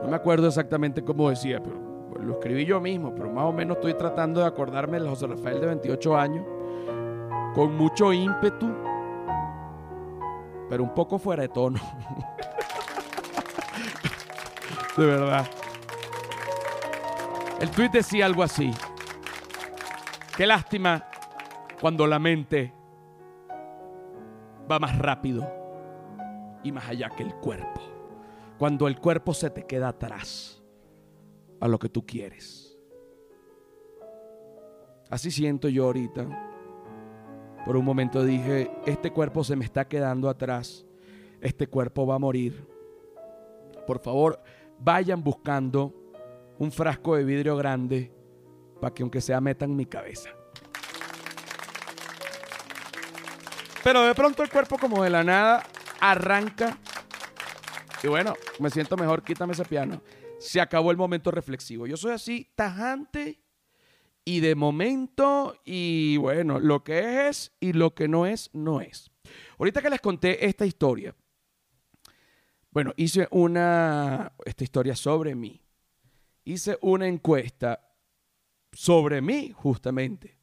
[0.03, 1.77] no me acuerdo exactamente cómo decía, pero
[2.20, 5.61] lo escribí yo mismo, pero más o menos estoy tratando de acordarme de José Rafael
[5.61, 6.44] de 28 años,
[7.55, 8.75] con mucho ímpetu,
[10.68, 11.79] pero un poco fuera de tono.
[14.96, 15.46] de verdad.
[17.61, 18.70] El tuit decía algo así.
[20.37, 21.09] Qué lástima
[21.80, 22.72] cuando la mente
[24.70, 25.50] va más rápido
[26.62, 27.80] y más allá que el cuerpo.
[28.59, 30.62] Cuando el cuerpo se te queda atrás
[31.61, 32.78] a lo que tú quieres.
[35.11, 36.26] Así siento yo ahorita.
[37.64, 40.85] Por un momento dije, este cuerpo se me está quedando atrás.
[41.40, 42.66] Este cuerpo va a morir.
[43.87, 44.42] Por favor,
[44.85, 45.94] vayan buscando
[46.59, 48.12] un frasco de vidrio grande
[48.81, 50.29] para que aunque sea metan mi cabeza.
[53.83, 55.66] Pero de pronto el cuerpo como de la nada
[56.01, 56.79] arranca.
[58.03, 60.03] Y bueno, me siento mejor, quítame ese piano.
[60.38, 61.87] Se acabó el momento reflexivo.
[61.87, 63.40] Yo soy así, tajante
[64.27, 69.11] y de momento, y bueno, lo que es y lo que no es, no es.
[69.59, 71.14] Ahorita que les conté esta historia,
[72.74, 75.62] bueno, hice una, esta historia sobre mí.
[76.44, 77.88] Hice una encuesta
[78.72, 80.37] sobre mí, justamente.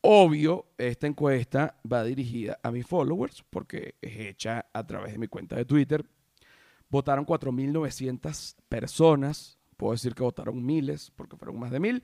[0.00, 5.28] Obvio, esta encuesta va dirigida a mis followers porque es hecha a través de mi
[5.28, 6.08] cuenta de Twitter.
[6.88, 9.58] Votaron 4.900 personas.
[9.76, 12.02] Puedo decir que votaron miles porque fueron más de mil.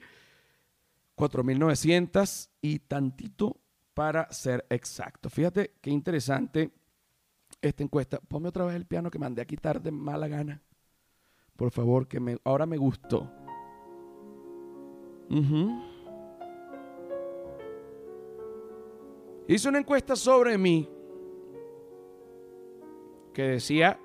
[1.16, 3.56] 4.900 y tantito
[3.94, 5.30] para ser exacto.
[5.30, 6.70] Fíjate qué interesante
[7.62, 8.20] esta encuesta.
[8.20, 10.60] Ponme otra vez el piano que mandé a quitar de mala gana.
[11.56, 13.30] Por favor, que me, ahora me gustó.
[19.48, 20.88] Hice una encuesta sobre mí
[23.32, 23.98] que decía,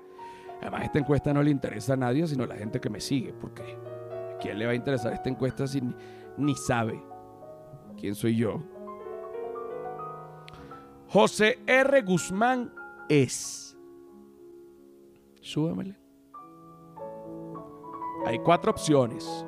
[0.62, 3.34] además esta encuesta no le interesa a nadie, sino a la gente que me sigue,
[3.34, 5.94] porque ¿a quién le va a interesar esta encuesta si ni,
[6.38, 7.02] ni sabe
[7.98, 8.62] quién soy yo?
[11.08, 12.02] José R.
[12.02, 12.72] Guzmán
[13.08, 13.76] es.
[15.40, 15.96] Súbamele.
[18.26, 19.46] Hay cuatro opciones.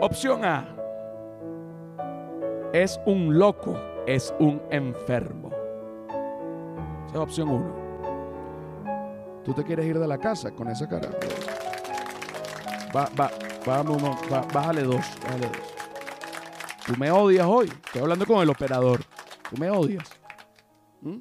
[0.00, 0.76] Opción A.
[2.72, 5.50] Es un loco, es un enfermo.
[7.06, 7.74] Esa es opción uno.
[9.44, 11.08] ¿Tú te quieres ir de la casa con esa cara?
[12.94, 13.30] Va, va,
[13.64, 15.74] vamos, va, bájale dos, bájale dos.
[16.86, 17.66] Tú me odias hoy.
[17.66, 19.00] Estoy hablando con el operador.
[19.50, 20.08] Tú me odias.
[21.00, 21.18] ¿Mm?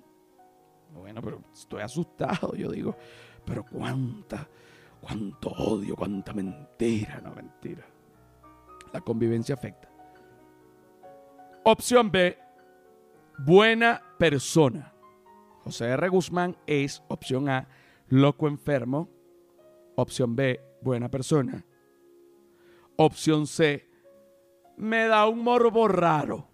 [0.94, 2.56] Bueno, pero estoy asustado.
[2.56, 2.96] Yo digo,
[3.46, 4.48] pero cuánta,
[5.02, 7.22] cuánto odio, cuánta mentira.
[7.24, 7.86] No, mentira.
[8.94, 9.90] La convivencia afecta.
[11.64, 12.38] Opción B,
[13.40, 14.94] buena persona.
[15.64, 16.10] José R.
[16.10, 17.68] Guzmán es opción A,
[18.08, 19.10] loco enfermo.
[19.96, 21.66] Opción B, buena persona.
[22.98, 23.90] Opción C,
[24.78, 26.48] me da un morbo raro.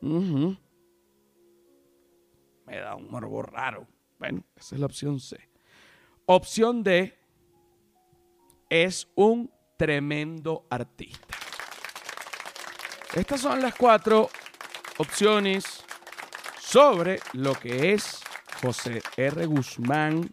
[0.00, 0.56] Me
[2.66, 3.86] da un morbo raro.
[4.18, 5.38] Bueno, esa es la opción C.
[6.26, 7.16] Opción D
[8.68, 11.34] es un tremendo artista.
[13.14, 14.28] Estas son las cuatro
[14.98, 15.82] opciones
[16.60, 18.20] sobre lo que es
[18.60, 19.46] José R.
[19.46, 20.30] Guzmán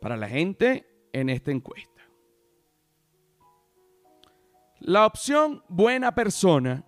[0.00, 1.90] para la gente en esta encuesta.
[4.78, 6.84] La opción buena persona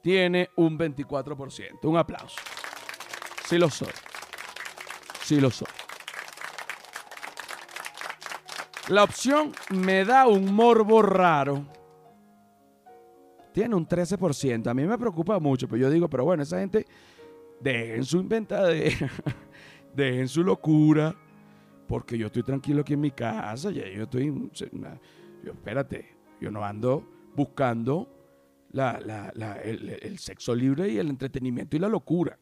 [0.00, 1.84] tiene un 24%.
[1.84, 2.40] Un aplauso.
[3.44, 3.92] Sí lo soy.
[5.22, 5.68] Sí lo soy.
[8.88, 11.64] La opción me da un morbo raro.
[13.52, 14.68] Tiene un 13%.
[14.68, 16.86] A mí me preocupa mucho, pero yo digo, pero bueno, esa gente
[17.60, 19.10] dejen su inventadera,
[19.94, 21.14] dejen su locura,
[21.86, 26.64] porque yo estoy tranquilo aquí en mi casa, ya yo estoy, yo, espérate, yo no
[26.64, 28.08] ando buscando
[28.72, 32.38] el, sexo libre y el entretenimiento y la locura.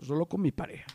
[0.00, 0.86] Solo con mi pareja.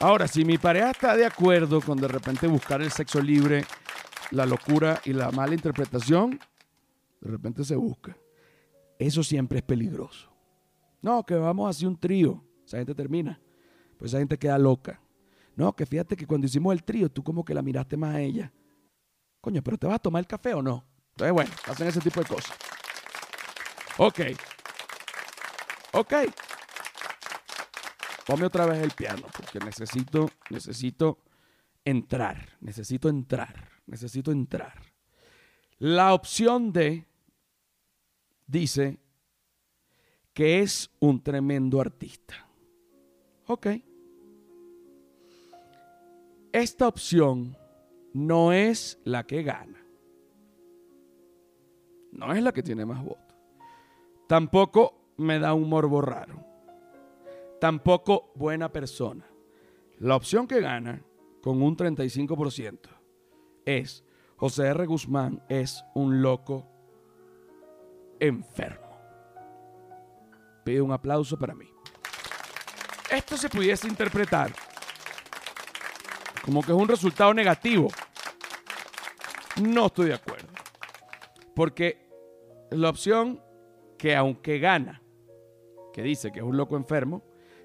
[0.00, 3.64] Ahora, si mi pareja está de acuerdo con de repente buscar el sexo libre,
[4.30, 6.38] la locura y la mala interpretación,
[7.20, 8.16] de repente se busca.
[8.98, 10.30] Eso siempre es peligroso.
[11.02, 12.44] No, que vamos a hacer un trío.
[12.64, 13.40] Esa gente termina.
[13.98, 15.00] Pues esa gente queda loca.
[15.56, 18.20] No, que fíjate que cuando hicimos el trío, tú como que la miraste más a
[18.20, 18.52] ella.
[19.40, 20.84] Coño, pero ¿te vas a tomar el café o no?
[21.14, 22.56] Entonces, bueno, hacen ese tipo de cosas.
[23.98, 24.20] Ok.
[25.92, 26.12] Ok.
[28.26, 31.20] Ponme otra vez el piano, porque necesito, necesito
[31.84, 32.56] entrar.
[32.60, 33.68] Necesito entrar.
[33.86, 34.82] Necesito entrar.
[35.78, 37.06] La opción D
[38.46, 38.98] dice
[40.32, 42.48] que es un tremendo artista.
[43.46, 43.68] Ok.
[46.52, 47.56] Esta opción
[48.12, 49.83] no es la que gana.
[52.14, 53.34] No es la que tiene más votos.
[54.26, 56.44] Tampoco me da un morbo raro.
[57.60, 59.26] Tampoco buena persona.
[59.98, 61.02] La opción que gana
[61.42, 62.78] con un 35%
[63.64, 64.04] es
[64.36, 64.86] José R.
[64.86, 66.66] Guzmán es un loco
[68.20, 68.98] enfermo.
[70.64, 71.68] Pido un aplauso para mí.
[73.10, 74.52] Esto se pudiese interpretar
[76.44, 77.88] como que es un resultado negativo.
[79.62, 80.48] No estoy de acuerdo.
[81.54, 82.03] Porque
[82.76, 83.40] la opción
[83.98, 85.02] que aunque gana,
[85.92, 87.22] que dice que es un loco enfermo,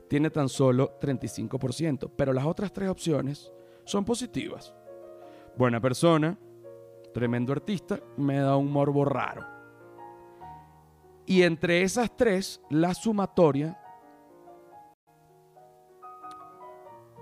[0.07, 2.11] tiene tan solo 35%.
[2.15, 3.51] Pero las otras tres opciones
[3.85, 4.73] son positivas.
[5.57, 6.37] Buena persona,
[7.13, 9.45] tremendo artista, me da un morbo raro.
[11.25, 13.79] Y entre esas tres, la sumatoria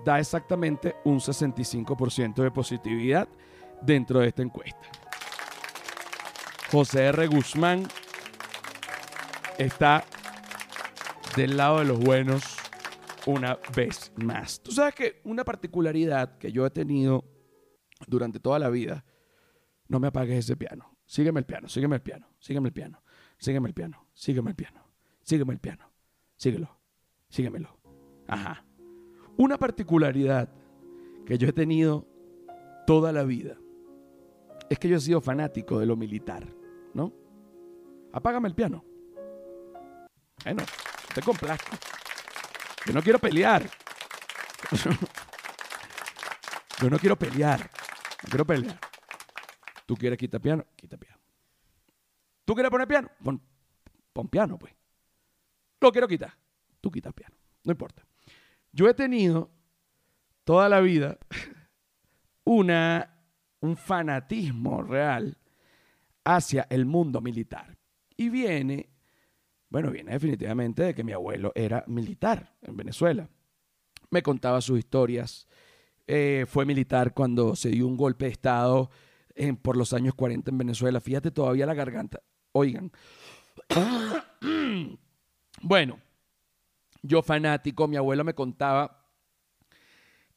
[0.04, 3.28] da exactamente un 65% de positividad
[3.82, 4.88] dentro de esta encuesta.
[6.70, 7.26] José R.
[7.28, 7.88] Guzmán
[9.56, 10.04] está
[11.34, 12.42] del lado de los buenos
[13.26, 14.60] una vez más.
[14.62, 17.24] Tú sabes que una particularidad que yo he tenido
[18.06, 19.04] durante toda la vida,
[19.88, 20.96] no me apagues ese piano.
[21.06, 23.02] Sígueme el piano, sígueme el piano, sígueme el piano,
[23.38, 24.84] sígueme el piano, sígueme el piano,
[25.22, 25.92] sígueme el piano,
[26.36, 26.78] síguelo,
[27.28, 27.78] síguemelo.
[28.26, 28.64] Ajá.
[29.38, 30.50] Una particularidad
[31.24, 32.06] que yo he tenido
[32.86, 33.56] toda la vida
[34.68, 36.46] es que yo he sido fanático de lo militar,
[36.94, 37.12] ¿no?
[38.12, 38.84] Apágame el piano.
[40.44, 40.64] Bueno,
[41.14, 41.76] te complazco.
[42.86, 43.68] Yo no quiero pelear.
[46.80, 47.60] Yo no quiero pelear.
[47.60, 48.78] No quiero pelear.
[49.86, 50.66] ¿Tú quieres quitar piano?
[50.76, 51.18] Quita piano.
[52.44, 53.10] ¿Tú quieres poner piano?
[53.22, 53.42] Pon,
[54.12, 54.74] pon piano, pues.
[55.80, 56.36] Lo quiero quitar.
[56.80, 57.36] Tú quitas piano.
[57.64, 58.04] No importa.
[58.72, 59.50] Yo he tenido
[60.44, 61.18] toda la vida
[62.44, 63.14] una,
[63.60, 65.37] un fanatismo real
[66.24, 67.76] hacia el mundo militar.
[68.16, 68.90] Y viene,
[69.68, 73.28] bueno, viene definitivamente de que mi abuelo era militar en Venezuela.
[74.10, 75.46] Me contaba sus historias.
[76.06, 78.90] Eh, fue militar cuando se dio un golpe de Estado
[79.62, 81.00] por los años 40 en Venezuela.
[81.00, 82.20] Fíjate todavía la garganta.
[82.52, 82.90] Oigan.
[85.62, 85.98] bueno,
[87.02, 88.98] yo fanático, mi abuelo me contaba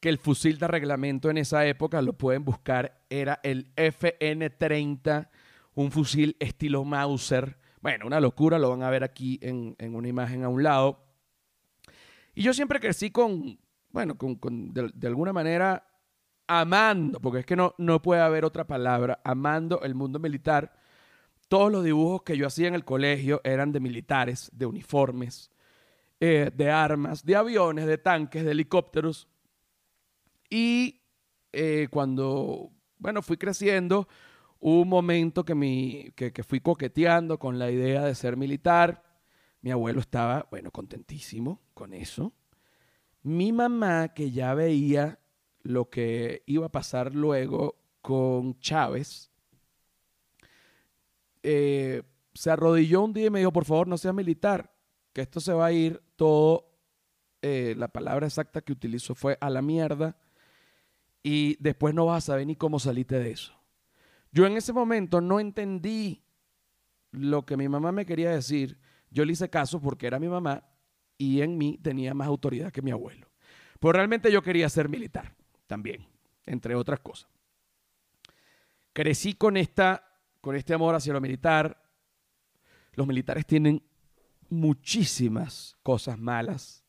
[0.02, 5.28] que el fusil de reglamento en esa época, lo pueden buscar, era el FN-30,
[5.74, 7.58] un fusil estilo Mauser.
[7.80, 11.04] Bueno, una locura, lo van a ver aquí en, una imagen a un lado.
[12.34, 13.58] Y yo siempre crecí con,
[13.90, 15.86] bueno, con, de, alguna manera
[16.46, 20.72] amando, porque es que no, no puede haber otra palabra, amando el mundo militar.
[21.48, 25.50] Todos los dibujos que yo hacía en el colegio eran de militares, de uniformes,
[26.20, 29.28] eh, de armas, de aviones, de tanques, de helicópteros.
[30.48, 31.02] Y
[31.52, 34.06] eh, cuando, bueno, fui creciendo,
[34.62, 39.02] un momento que, mi, que, que fui coqueteando con la idea de ser militar.
[39.60, 42.32] Mi abuelo estaba, bueno, contentísimo con eso.
[43.22, 45.18] Mi mamá, que ya veía
[45.62, 49.32] lo que iba a pasar luego con Chávez,
[51.42, 52.02] eh,
[52.32, 54.72] se arrodilló un día y me dijo, por favor, no seas militar
[55.12, 56.70] que esto se va a ir todo,
[57.42, 60.16] eh, la palabra exacta que utilizó fue a la mierda
[61.22, 63.61] y después no vas a saber ni cómo saliste de eso.
[64.32, 66.24] Yo en ese momento no entendí
[67.10, 68.78] lo que mi mamá me quería decir.
[69.10, 70.64] Yo le hice caso porque era mi mamá
[71.18, 73.30] y en mí tenía más autoridad que mi abuelo.
[73.78, 75.34] Pues realmente yo quería ser militar
[75.66, 76.06] también,
[76.46, 77.30] entre otras cosas.
[78.92, 81.82] Crecí con, esta, con este amor hacia lo militar.
[82.94, 83.82] Los militares tienen
[84.48, 86.84] muchísimas cosas malas,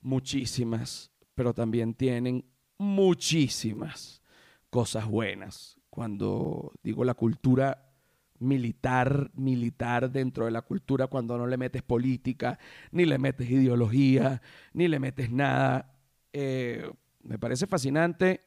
[0.00, 2.44] muchísimas, pero también tienen
[2.78, 4.22] muchísimas
[4.70, 5.73] cosas buenas.
[5.94, 7.92] Cuando digo la cultura
[8.40, 12.58] militar, militar dentro de la cultura, cuando no le metes política,
[12.90, 14.42] ni le metes ideología,
[14.72, 15.94] ni le metes nada.
[16.32, 16.90] Eh,
[17.22, 18.40] me parece fascinante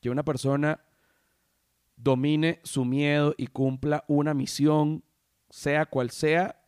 [0.00, 0.80] que una persona
[1.96, 5.02] domine su miedo y cumpla una misión,
[5.50, 6.62] sea cual sea,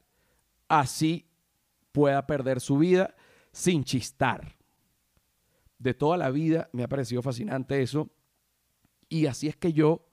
[0.66, 1.30] así
[1.92, 3.14] pueda perder su vida
[3.52, 4.56] sin chistar.
[5.78, 8.10] De toda la vida me ha parecido fascinante eso
[9.14, 10.04] y así es que yo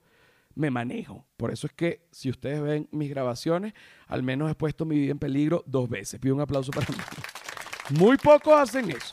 [0.54, 1.26] me manejo.
[1.36, 3.74] Por eso es que si ustedes ven mis grabaciones,
[4.06, 6.20] al menos he puesto mi vida en peligro dos veces.
[6.20, 7.98] Pido un aplauso para mí.
[7.98, 9.12] Muy pocos hacen eso.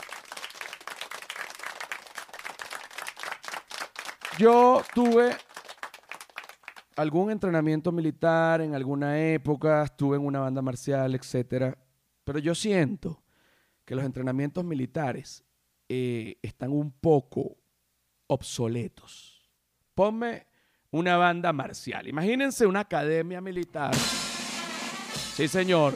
[4.37, 5.35] Yo tuve
[6.95, 11.75] algún entrenamiento militar en alguna época, estuve en una banda marcial, etcétera,
[12.23, 13.23] pero yo siento
[13.85, 15.43] que los entrenamientos militares
[15.87, 17.57] eh, están un poco
[18.27, 19.38] obsoletos.
[19.99, 20.47] Ponme
[20.91, 22.07] una banda marcial.
[22.07, 23.93] Imagínense una academia militar.
[25.35, 25.93] Sí, señor.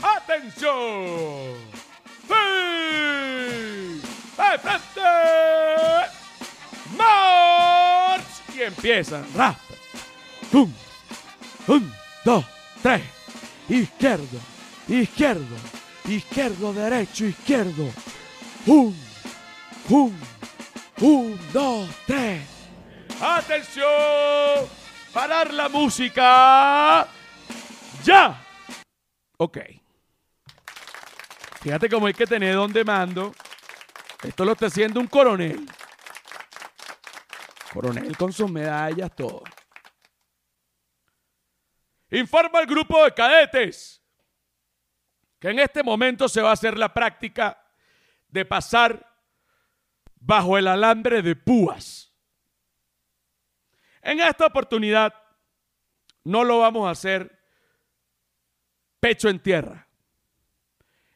[0.00, 0.72] ¡Atención!
[2.26, 2.34] ¡Sí!
[4.38, 5.02] ¡De!
[6.96, 8.24] ¡March!
[8.56, 9.26] Y empiezan.
[9.34, 9.58] ¡Rap!
[10.54, 10.74] ¡Un!
[11.68, 11.92] ¡Un!
[12.24, 12.46] ¡Dos!
[12.82, 13.02] ¡Tres!
[13.68, 14.38] Izquierdo,
[14.88, 15.56] izquierdo,
[16.08, 17.90] izquierdo, derecho, izquierdo.
[18.64, 18.96] ¡Un!
[19.90, 20.35] ¡Un!
[21.00, 22.42] Un, dos, tres.
[23.20, 24.66] ¡Atención!
[25.12, 27.06] ¡Parar la música!
[28.02, 28.42] ¡Ya!
[29.36, 29.58] Ok.
[31.60, 33.34] Fíjate cómo hay que tener donde mando.
[34.22, 35.66] Esto lo está haciendo un coronel.
[37.72, 39.42] Coronel con sus medallas, todo.
[42.10, 44.02] Informa al grupo de cadetes
[45.38, 47.62] que en este momento se va a hacer la práctica
[48.28, 49.15] de pasar
[50.26, 52.12] bajo el alambre de púas.
[54.02, 55.14] En esta oportunidad
[56.24, 57.38] no lo vamos a hacer
[58.98, 59.86] pecho en tierra.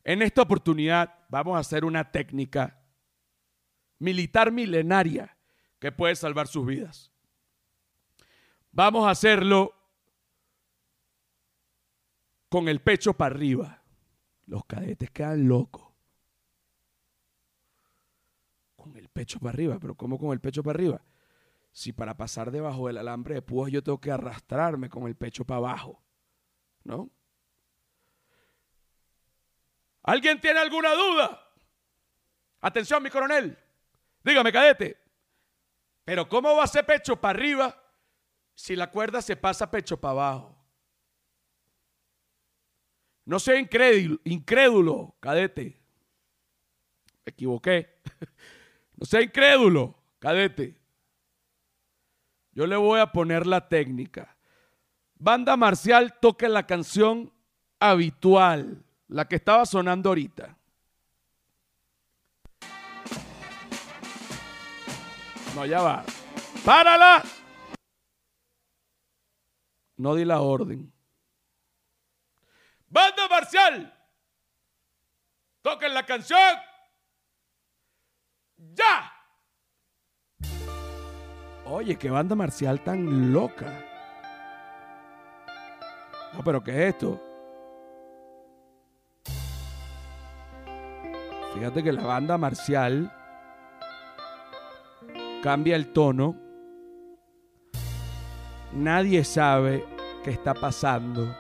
[0.04, 2.80] En esta oportunidad vamos a hacer una técnica
[3.98, 5.36] militar milenaria
[5.80, 7.10] que puede salvar sus vidas.
[8.70, 9.74] Vamos a hacerlo
[12.48, 13.82] con el pecho para arriba.
[14.46, 15.90] Los cadetes quedan locos
[18.80, 19.78] con el pecho para arriba.
[19.78, 21.04] Pero ¿cómo con el pecho para arriba?
[21.72, 25.44] Si para pasar debajo del alambre de púas yo tengo que arrastrarme con el pecho
[25.44, 26.02] para abajo.
[26.84, 27.10] ¿No?
[30.02, 31.38] ¿Alguien tiene alguna duda?
[32.62, 33.58] Atención, mi coronel.
[34.24, 34.98] Dígame, cadete.
[36.04, 37.82] Pero ¿cómo va a ser pecho para arriba
[38.54, 40.56] si la cuerda se pasa pecho para abajo?
[43.26, 45.78] No sea incrédulo, incrédulo, cadete.
[47.26, 48.00] Me equivoqué.
[49.00, 50.78] No sea incrédulo, cadete.
[52.52, 54.36] Yo le voy a poner la técnica.
[55.14, 57.32] Banda marcial toque la canción
[57.78, 60.54] habitual, la que estaba sonando ahorita.
[65.54, 66.04] No, ya va.
[66.62, 67.22] ¡Párala!
[69.96, 70.92] No di la orden.
[72.86, 73.94] Banda marcial.
[75.62, 76.38] Toquen la canción
[78.74, 79.12] ¡Ya!
[81.66, 83.72] Oye, qué banda marcial tan loca.
[86.34, 87.20] No, pero ¿qué es esto?
[91.54, 93.12] Fíjate que la banda marcial
[95.42, 96.36] cambia el tono.
[98.72, 99.84] Nadie sabe
[100.24, 101.34] qué está pasando.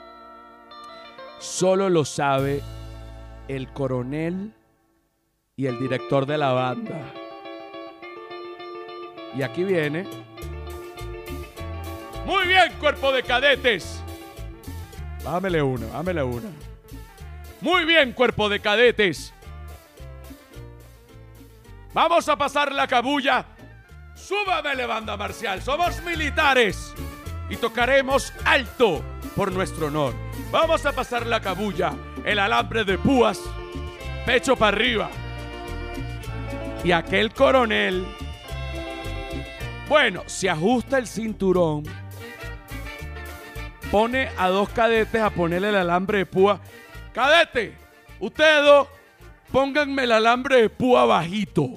[1.38, 2.60] Solo lo sabe
[3.48, 4.52] el coronel
[5.56, 7.12] y el director de la banda.
[9.34, 10.06] Y aquí viene.
[12.26, 14.02] Muy bien, cuerpo de cadetes.
[15.24, 16.48] Bájamele una, bájamele una.
[17.60, 19.34] Muy bien, cuerpo de cadetes.
[21.92, 23.44] Vamos a pasar la cabulla.
[24.14, 25.60] Súbamele, banda marcial.
[25.60, 26.94] Somos militares.
[27.48, 29.02] Y tocaremos alto
[29.34, 30.14] por nuestro honor.
[30.50, 31.92] Vamos a pasar la cabulla.
[32.24, 33.40] El alambre de púas.
[34.24, 35.10] Pecho para arriba.
[36.84, 38.06] Y aquel coronel,
[39.90, 41.82] bueno, se ajusta el cinturón,
[43.90, 46.60] pone a dos cadetes a ponerle el alambre de púa.
[47.12, 47.76] Cadete,
[48.20, 48.86] ustedes dos,
[49.50, 51.70] pónganme el alambre de púa bajito.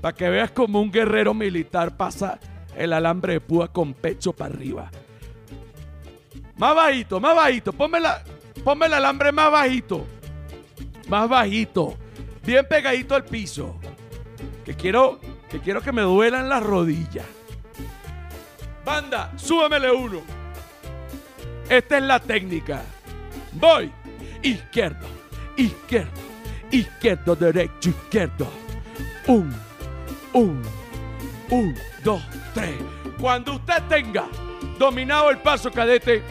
[0.00, 2.40] Para que veas como un guerrero militar pasa
[2.76, 4.90] el alambre de púa con pecho para arriba.
[6.56, 7.72] Más bajito, más bajito.
[7.72, 8.24] Ponme, la,
[8.64, 10.04] ponme el alambre más bajito.
[11.06, 11.96] más bajito,
[12.44, 13.78] bien pegadito al piso.
[14.64, 15.20] Que quiero
[15.50, 17.26] que quiero que me duelan las rodillas.
[18.84, 20.20] Banda, súbemele uno.
[21.68, 22.82] Esta es la técnica.
[23.52, 23.92] Voy.
[24.42, 25.06] Izquierdo,
[25.56, 26.20] izquierdo,
[26.70, 28.48] izquierdo, derecho, izquierdo.
[29.26, 29.54] Un,
[30.32, 30.62] un,
[31.50, 32.22] un, dos,
[32.54, 32.76] tres.
[33.20, 34.26] Cuando usted tenga
[34.78, 36.22] dominado el paso cadete,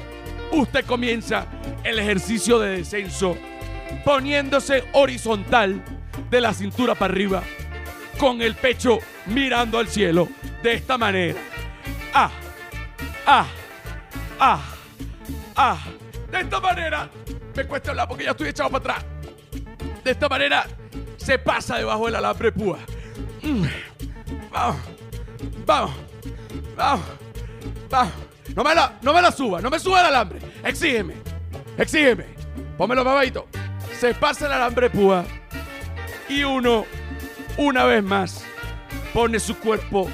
[0.51, 1.45] usted comienza
[1.83, 3.37] el ejercicio de descenso
[4.03, 5.83] poniéndose horizontal
[6.29, 7.43] de la cintura para arriba,
[8.19, 10.27] con el pecho mirando al cielo,
[10.61, 11.39] de esta manera.
[12.13, 12.29] Ah,
[13.25, 13.45] ah,
[14.39, 14.61] ah,
[15.55, 15.77] ah.
[16.29, 17.09] De esta manera,
[17.55, 19.05] me cuesta hablar porque ya estoy echado para atrás.
[20.03, 20.67] De esta manera,
[21.17, 22.79] se pasa debajo del alambre púa.
[23.41, 23.63] Mm.
[24.51, 24.77] Vamos,
[25.65, 25.91] vamos,
[26.75, 27.05] vamos,
[27.89, 28.13] vamos.
[28.55, 30.39] No me la, no me la suba, no me suba el alambre.
[30.63, 31.15] Exígeme,
[31.77, 32.25] exígeme.
[32.77, 33.27] Pómelo más.
[33.97, 35.23] Se pasa el alambre púa
[36.27, 36.85] y uno,
[37.57, 38.45] una vez más,
[39.13, 40.09] pone su cuerpo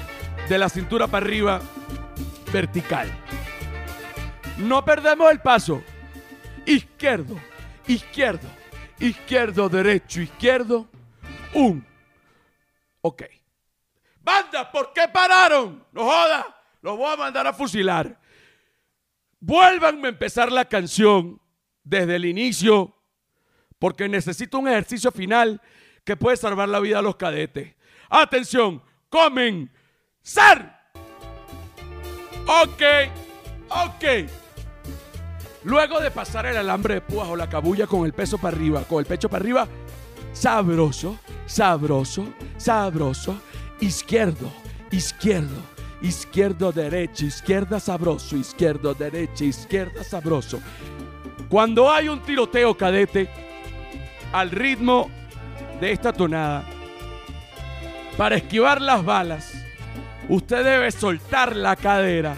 [0.48, 1.60] de la cintura para arriba
[2.52, 3.10] vertical.
[4.58, 5.82] No perdemos el paso.
[6.64, 7.38] Izquierdo,
[7.86, 8.48] izquierdo,
[8.98, 10.88] izquierdo, derecho, izquierdo.
[11.54, 11.86] Un.
[13.02, 13.22] Ok.
[14.20, 15.84] Banda, ¿por qué pararon?
[15.92, 16.46] No joda.
[16.82, 18.18] Los voy a mandar a fusilar.
[19.38, 21.40] Vuélvanme a empezar la canción
[21.84, 22.96] desde el inicio
[23.78, 25.60] porque necesito un ejercicio final
[26.06, 27.74] que puede salvar la vida a los cadetes.
[28.08, 28.80] Atención,
[29.10, 29.70] comen,
[30.22, 30.70] ser.
[32.46, 32.82] Ok,
[33.68, 34.30] ok.
[35.64, 38.84] Luego de pasar el alambre de púas o la cabulla con el peso para arriba,
[38.84, 39.66] con el pecho para arriba,
[40.32, 43.40] sabroso, sabroso, sabroso,
[43.80, 44.52] izquierdo,
[44.92, 45.60] izquierdo,
[46.02, 50.60] izquierdo, derecho, izquierda, sabroso, izquierdo, derecha, izquierda, sabroso.
[51.48, 53.28] Cuando hay un tiroteo cadete,
[54.32, 55.10] al ritmo
[55.80, 56.64] de esta tonada,
[58.16, 59.52] para esquivar las balas,
[60.28, 62.34] usted debe soltar la cadera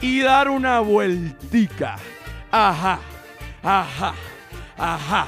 [0.00, 1.96] y dar una vueltica.
[2.50, 3.00] Ajá,
[3.62, 4.14] ajá,
[4.76, 5.26] ajá,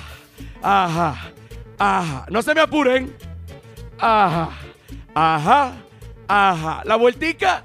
[0.63, 1.33] ajá,
[1.79, 2.27] ajá.
[2.31, 3.15] No se me apuren.
[3.99, 4.51] Ajá,
[5.15, 5.73] ajá,
[6.27, 6.83] ajá.
[6.85, 7.65] La vueltica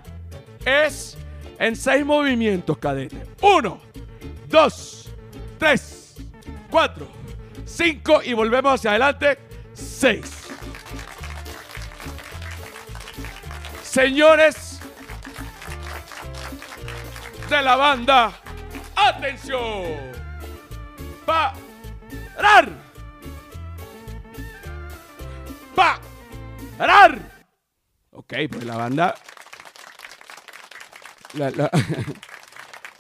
[0.66, 1.18] es
[1.58, 3.24] en seis movimientos, cadete.
[3.42, 3.80] Uno,
[4.48, 5.10] dos,
[5.58, 6.16] tres,
[6.70, 7.08] cuatro,
[7.68, 9.38] cinco y volvemos hacia adelante.
[9.74, 10.48] Seis.
[13.84, 14.80] Señores
[17.50, 18.34] de la banda,
[18.96, 19.86] atención.
[21.26, 22.70] Parar.
[26.78, 27.20] Parar.
[28.12, 29.16] Ok, pues la banda...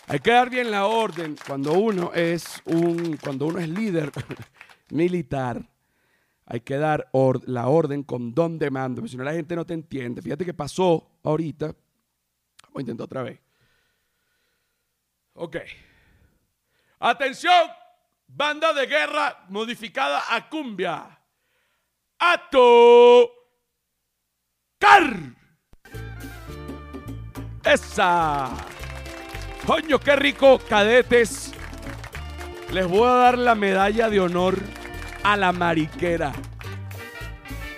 [0.09, 4.11] Hay que dar bien la orden cuando uno es un, cuando uno es líder
[4.89, 5.69] militar.
[6.45, 9.55] Hay que dar or- la orden con don de mando, porque si no la gente
[9.55, 10.21] no te entiende.
[10.21, 11.67] Fíjate que pasó ahorita.
[12.63, 13.39] Vamos a intentar otra vez.
[15.33, 15.57] Ok.
[16.99, 17.69] Atención,
[18.27, 21.19] banda de guerra modificada a cumbia.
[22.19, 23.29] Ato.
[24.79, 25.13] Car.
[27.65, 28.55] Esa.
[29.65, 31.53] Coño, qué rico, cadetes.
[32.71, 34.57] Les voy a dar la medalla de honor
[35.27, 36.31] a la mariquera.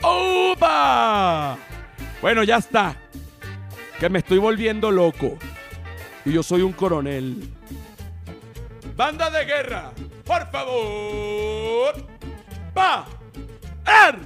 [0.03, 1.57] ¡Upa!
[2.21, 2.95] Bueno, ya está.
[3.99, 5.35] Que me estoy volviendo loco.
[6.25, 7.51] Y yo soy un coronel.
[8.95, 9.91] Banda de guerra,
[10.25, 11.95] por favor.
[12.71, 13.07] ¡Pa!
[13.83, 14.19] ¡Er!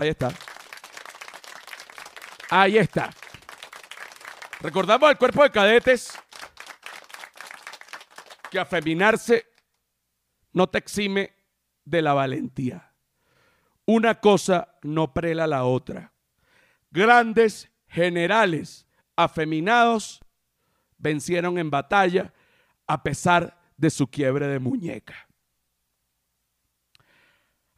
[0.00, 0.32] Ahí está.
[2.50, 3.10] Ahí está.
[4.60, 6.18] Recordamos al cuerpo de cadetes
[8.50, 9.46] que afeminarse
[10.52, 11.35] no te exime
[11.86, 12.92] de la valentía.
[13.86, 16.12] Una cosa no prela la otra.
[16.90, 20.20] Grandes generales afeminados
[20.98, 22.34] vencieron en batalla
[22.86, 25.28] a pesar de su quiebre de muñeca.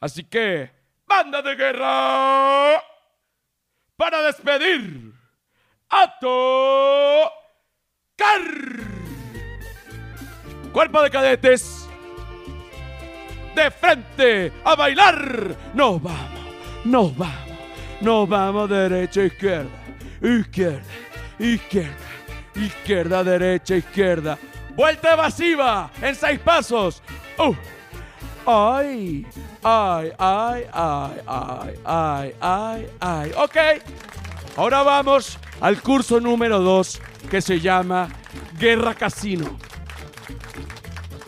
[0.01, 0.71] Así que,
[1.07, 2.83] banda de guerra,
[3.97, 5.13] para despedir
[5.91, 7.33] a tocar.
[10.73, 11.88] Cuerpo de cadetes,
[13.59, 15.57] de frente a bailar.
[15.75, 16.41] Nos vamos,
[16.85, 17.59] nos vamos,
[18.01, 19.71] nos vamos derecha, izquierda,
[20.23, 20.83] izquierda,
[21.39, 22.07] izquierda,
[22.55, 24.39] izquierda, derecha, izquierda.
[24.77, 27.03] Vuelta evasiva en seis pasos.
[27.37, 27.55] Uh.
[28.47, 29.27] Ay,
[29.63, 33.33] ay, ay, ay, ay, ay, ay, ay.
[33.37, 33.57] Ok.
[34.57, 38.09] Ahora vamos al curso número 2 que se llama
[38.59, 39.59] Guerra Casino.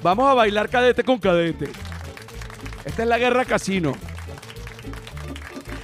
[0.03, 1.89] Vamos a bailar cadete con cadete.
[2.85, 3.93] Esta es la guerra casino.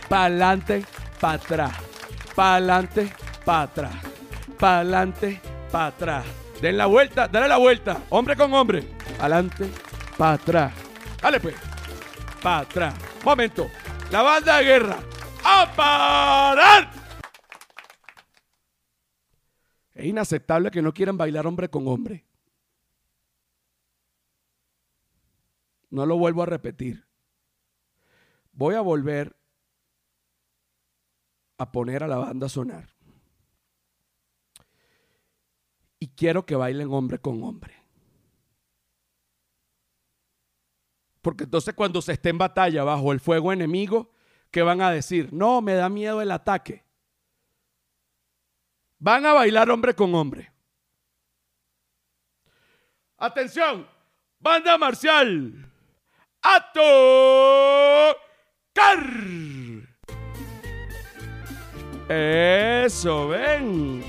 [0.09, 0.85] Pa'lante,
[1.21, 1.73] pa' atrás.
[2.35, 3.13] Pa'lante,
[3.45, 3.95] pa' atrás.
[4.59, 5.41] Pa'lante,
[5.71, 6.25] pa' atrás.
[6.61, 8.03] Den la vuelta, dale la vuelta.
[8.11, 8.85] Hombre con hombre.
[9.19, 9.69] Adelante,
[10.17, 10.73] pa' atrás.
[11.21, 11.55] Dale pues.
[12.43, 12.95] Pa' atrás.
[13.25, 13.69] Momento.
[14.11, 14.97] La banda de guerra.
[15.45, 16.91] ¡A parar!
[19.95, 22.26] Es inaceptable que no quieran bailar hombre con hombre.
[25.91, 27.07] No lo vuelvo a repetir.
[28.53, 29.37] Voy a volver
[31.59, 32.95] a poner a la banda a sonar.
[35.99, 37.75] Y quiero que bailen hombre con hombre.
[41.23, 44.13] Porque entonces cuando se esté en batalla bajo el fuego enemigo,
[44.51, 45.33] ¿qué van a decir?
[45.33, 46.85] No, me da miedo el ataque.
[48.99, 50.53] Van a bailar hombre con hombre.
[53.19, 53.89] Atención,
[54.39, 55.73] banda marcial.
[56.49, 58.15] A tocar.
[62.09, 64.05] Eso, ven.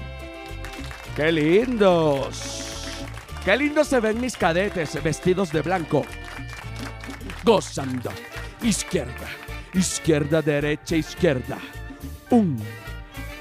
[1.15, 2.85] Qué lindos.
[3.43, 6.05] Qué lindos se ven mis cadetes vestidos de blanco.
[7.43, 8.11] Gozando.
[8.61, 9.27] Izquierda,
[9.73, 11.57] izquierda, derecha, izquierda.
[12.29, 12.61] Un,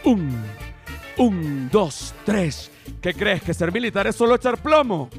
[0.05, 0.43] un,
[1.19, 2.71] un, dos, tres.
[3.03, 3.43] ¿Qué crees?
[3.43, 5.11] ¿Que ser militar es solo echar plomo?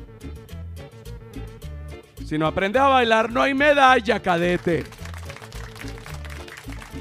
[2.27, 4.83] Si no aprendes a bailar, no hay medalla, cadete.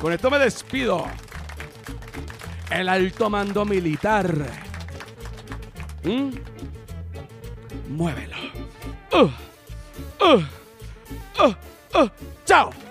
[0.00, 1.04] Con esto me despido.
[2.70, 4.32] El alto mando militar.
[6.04, 6.30] ¿Mm?
[7.88, 8.36] Muévelo.
[9.10, 9.30] Uh,
[10.24, 10.42] uh,
[11.98, 12.08] uh.
[12.44, 12.85] ¡Chao!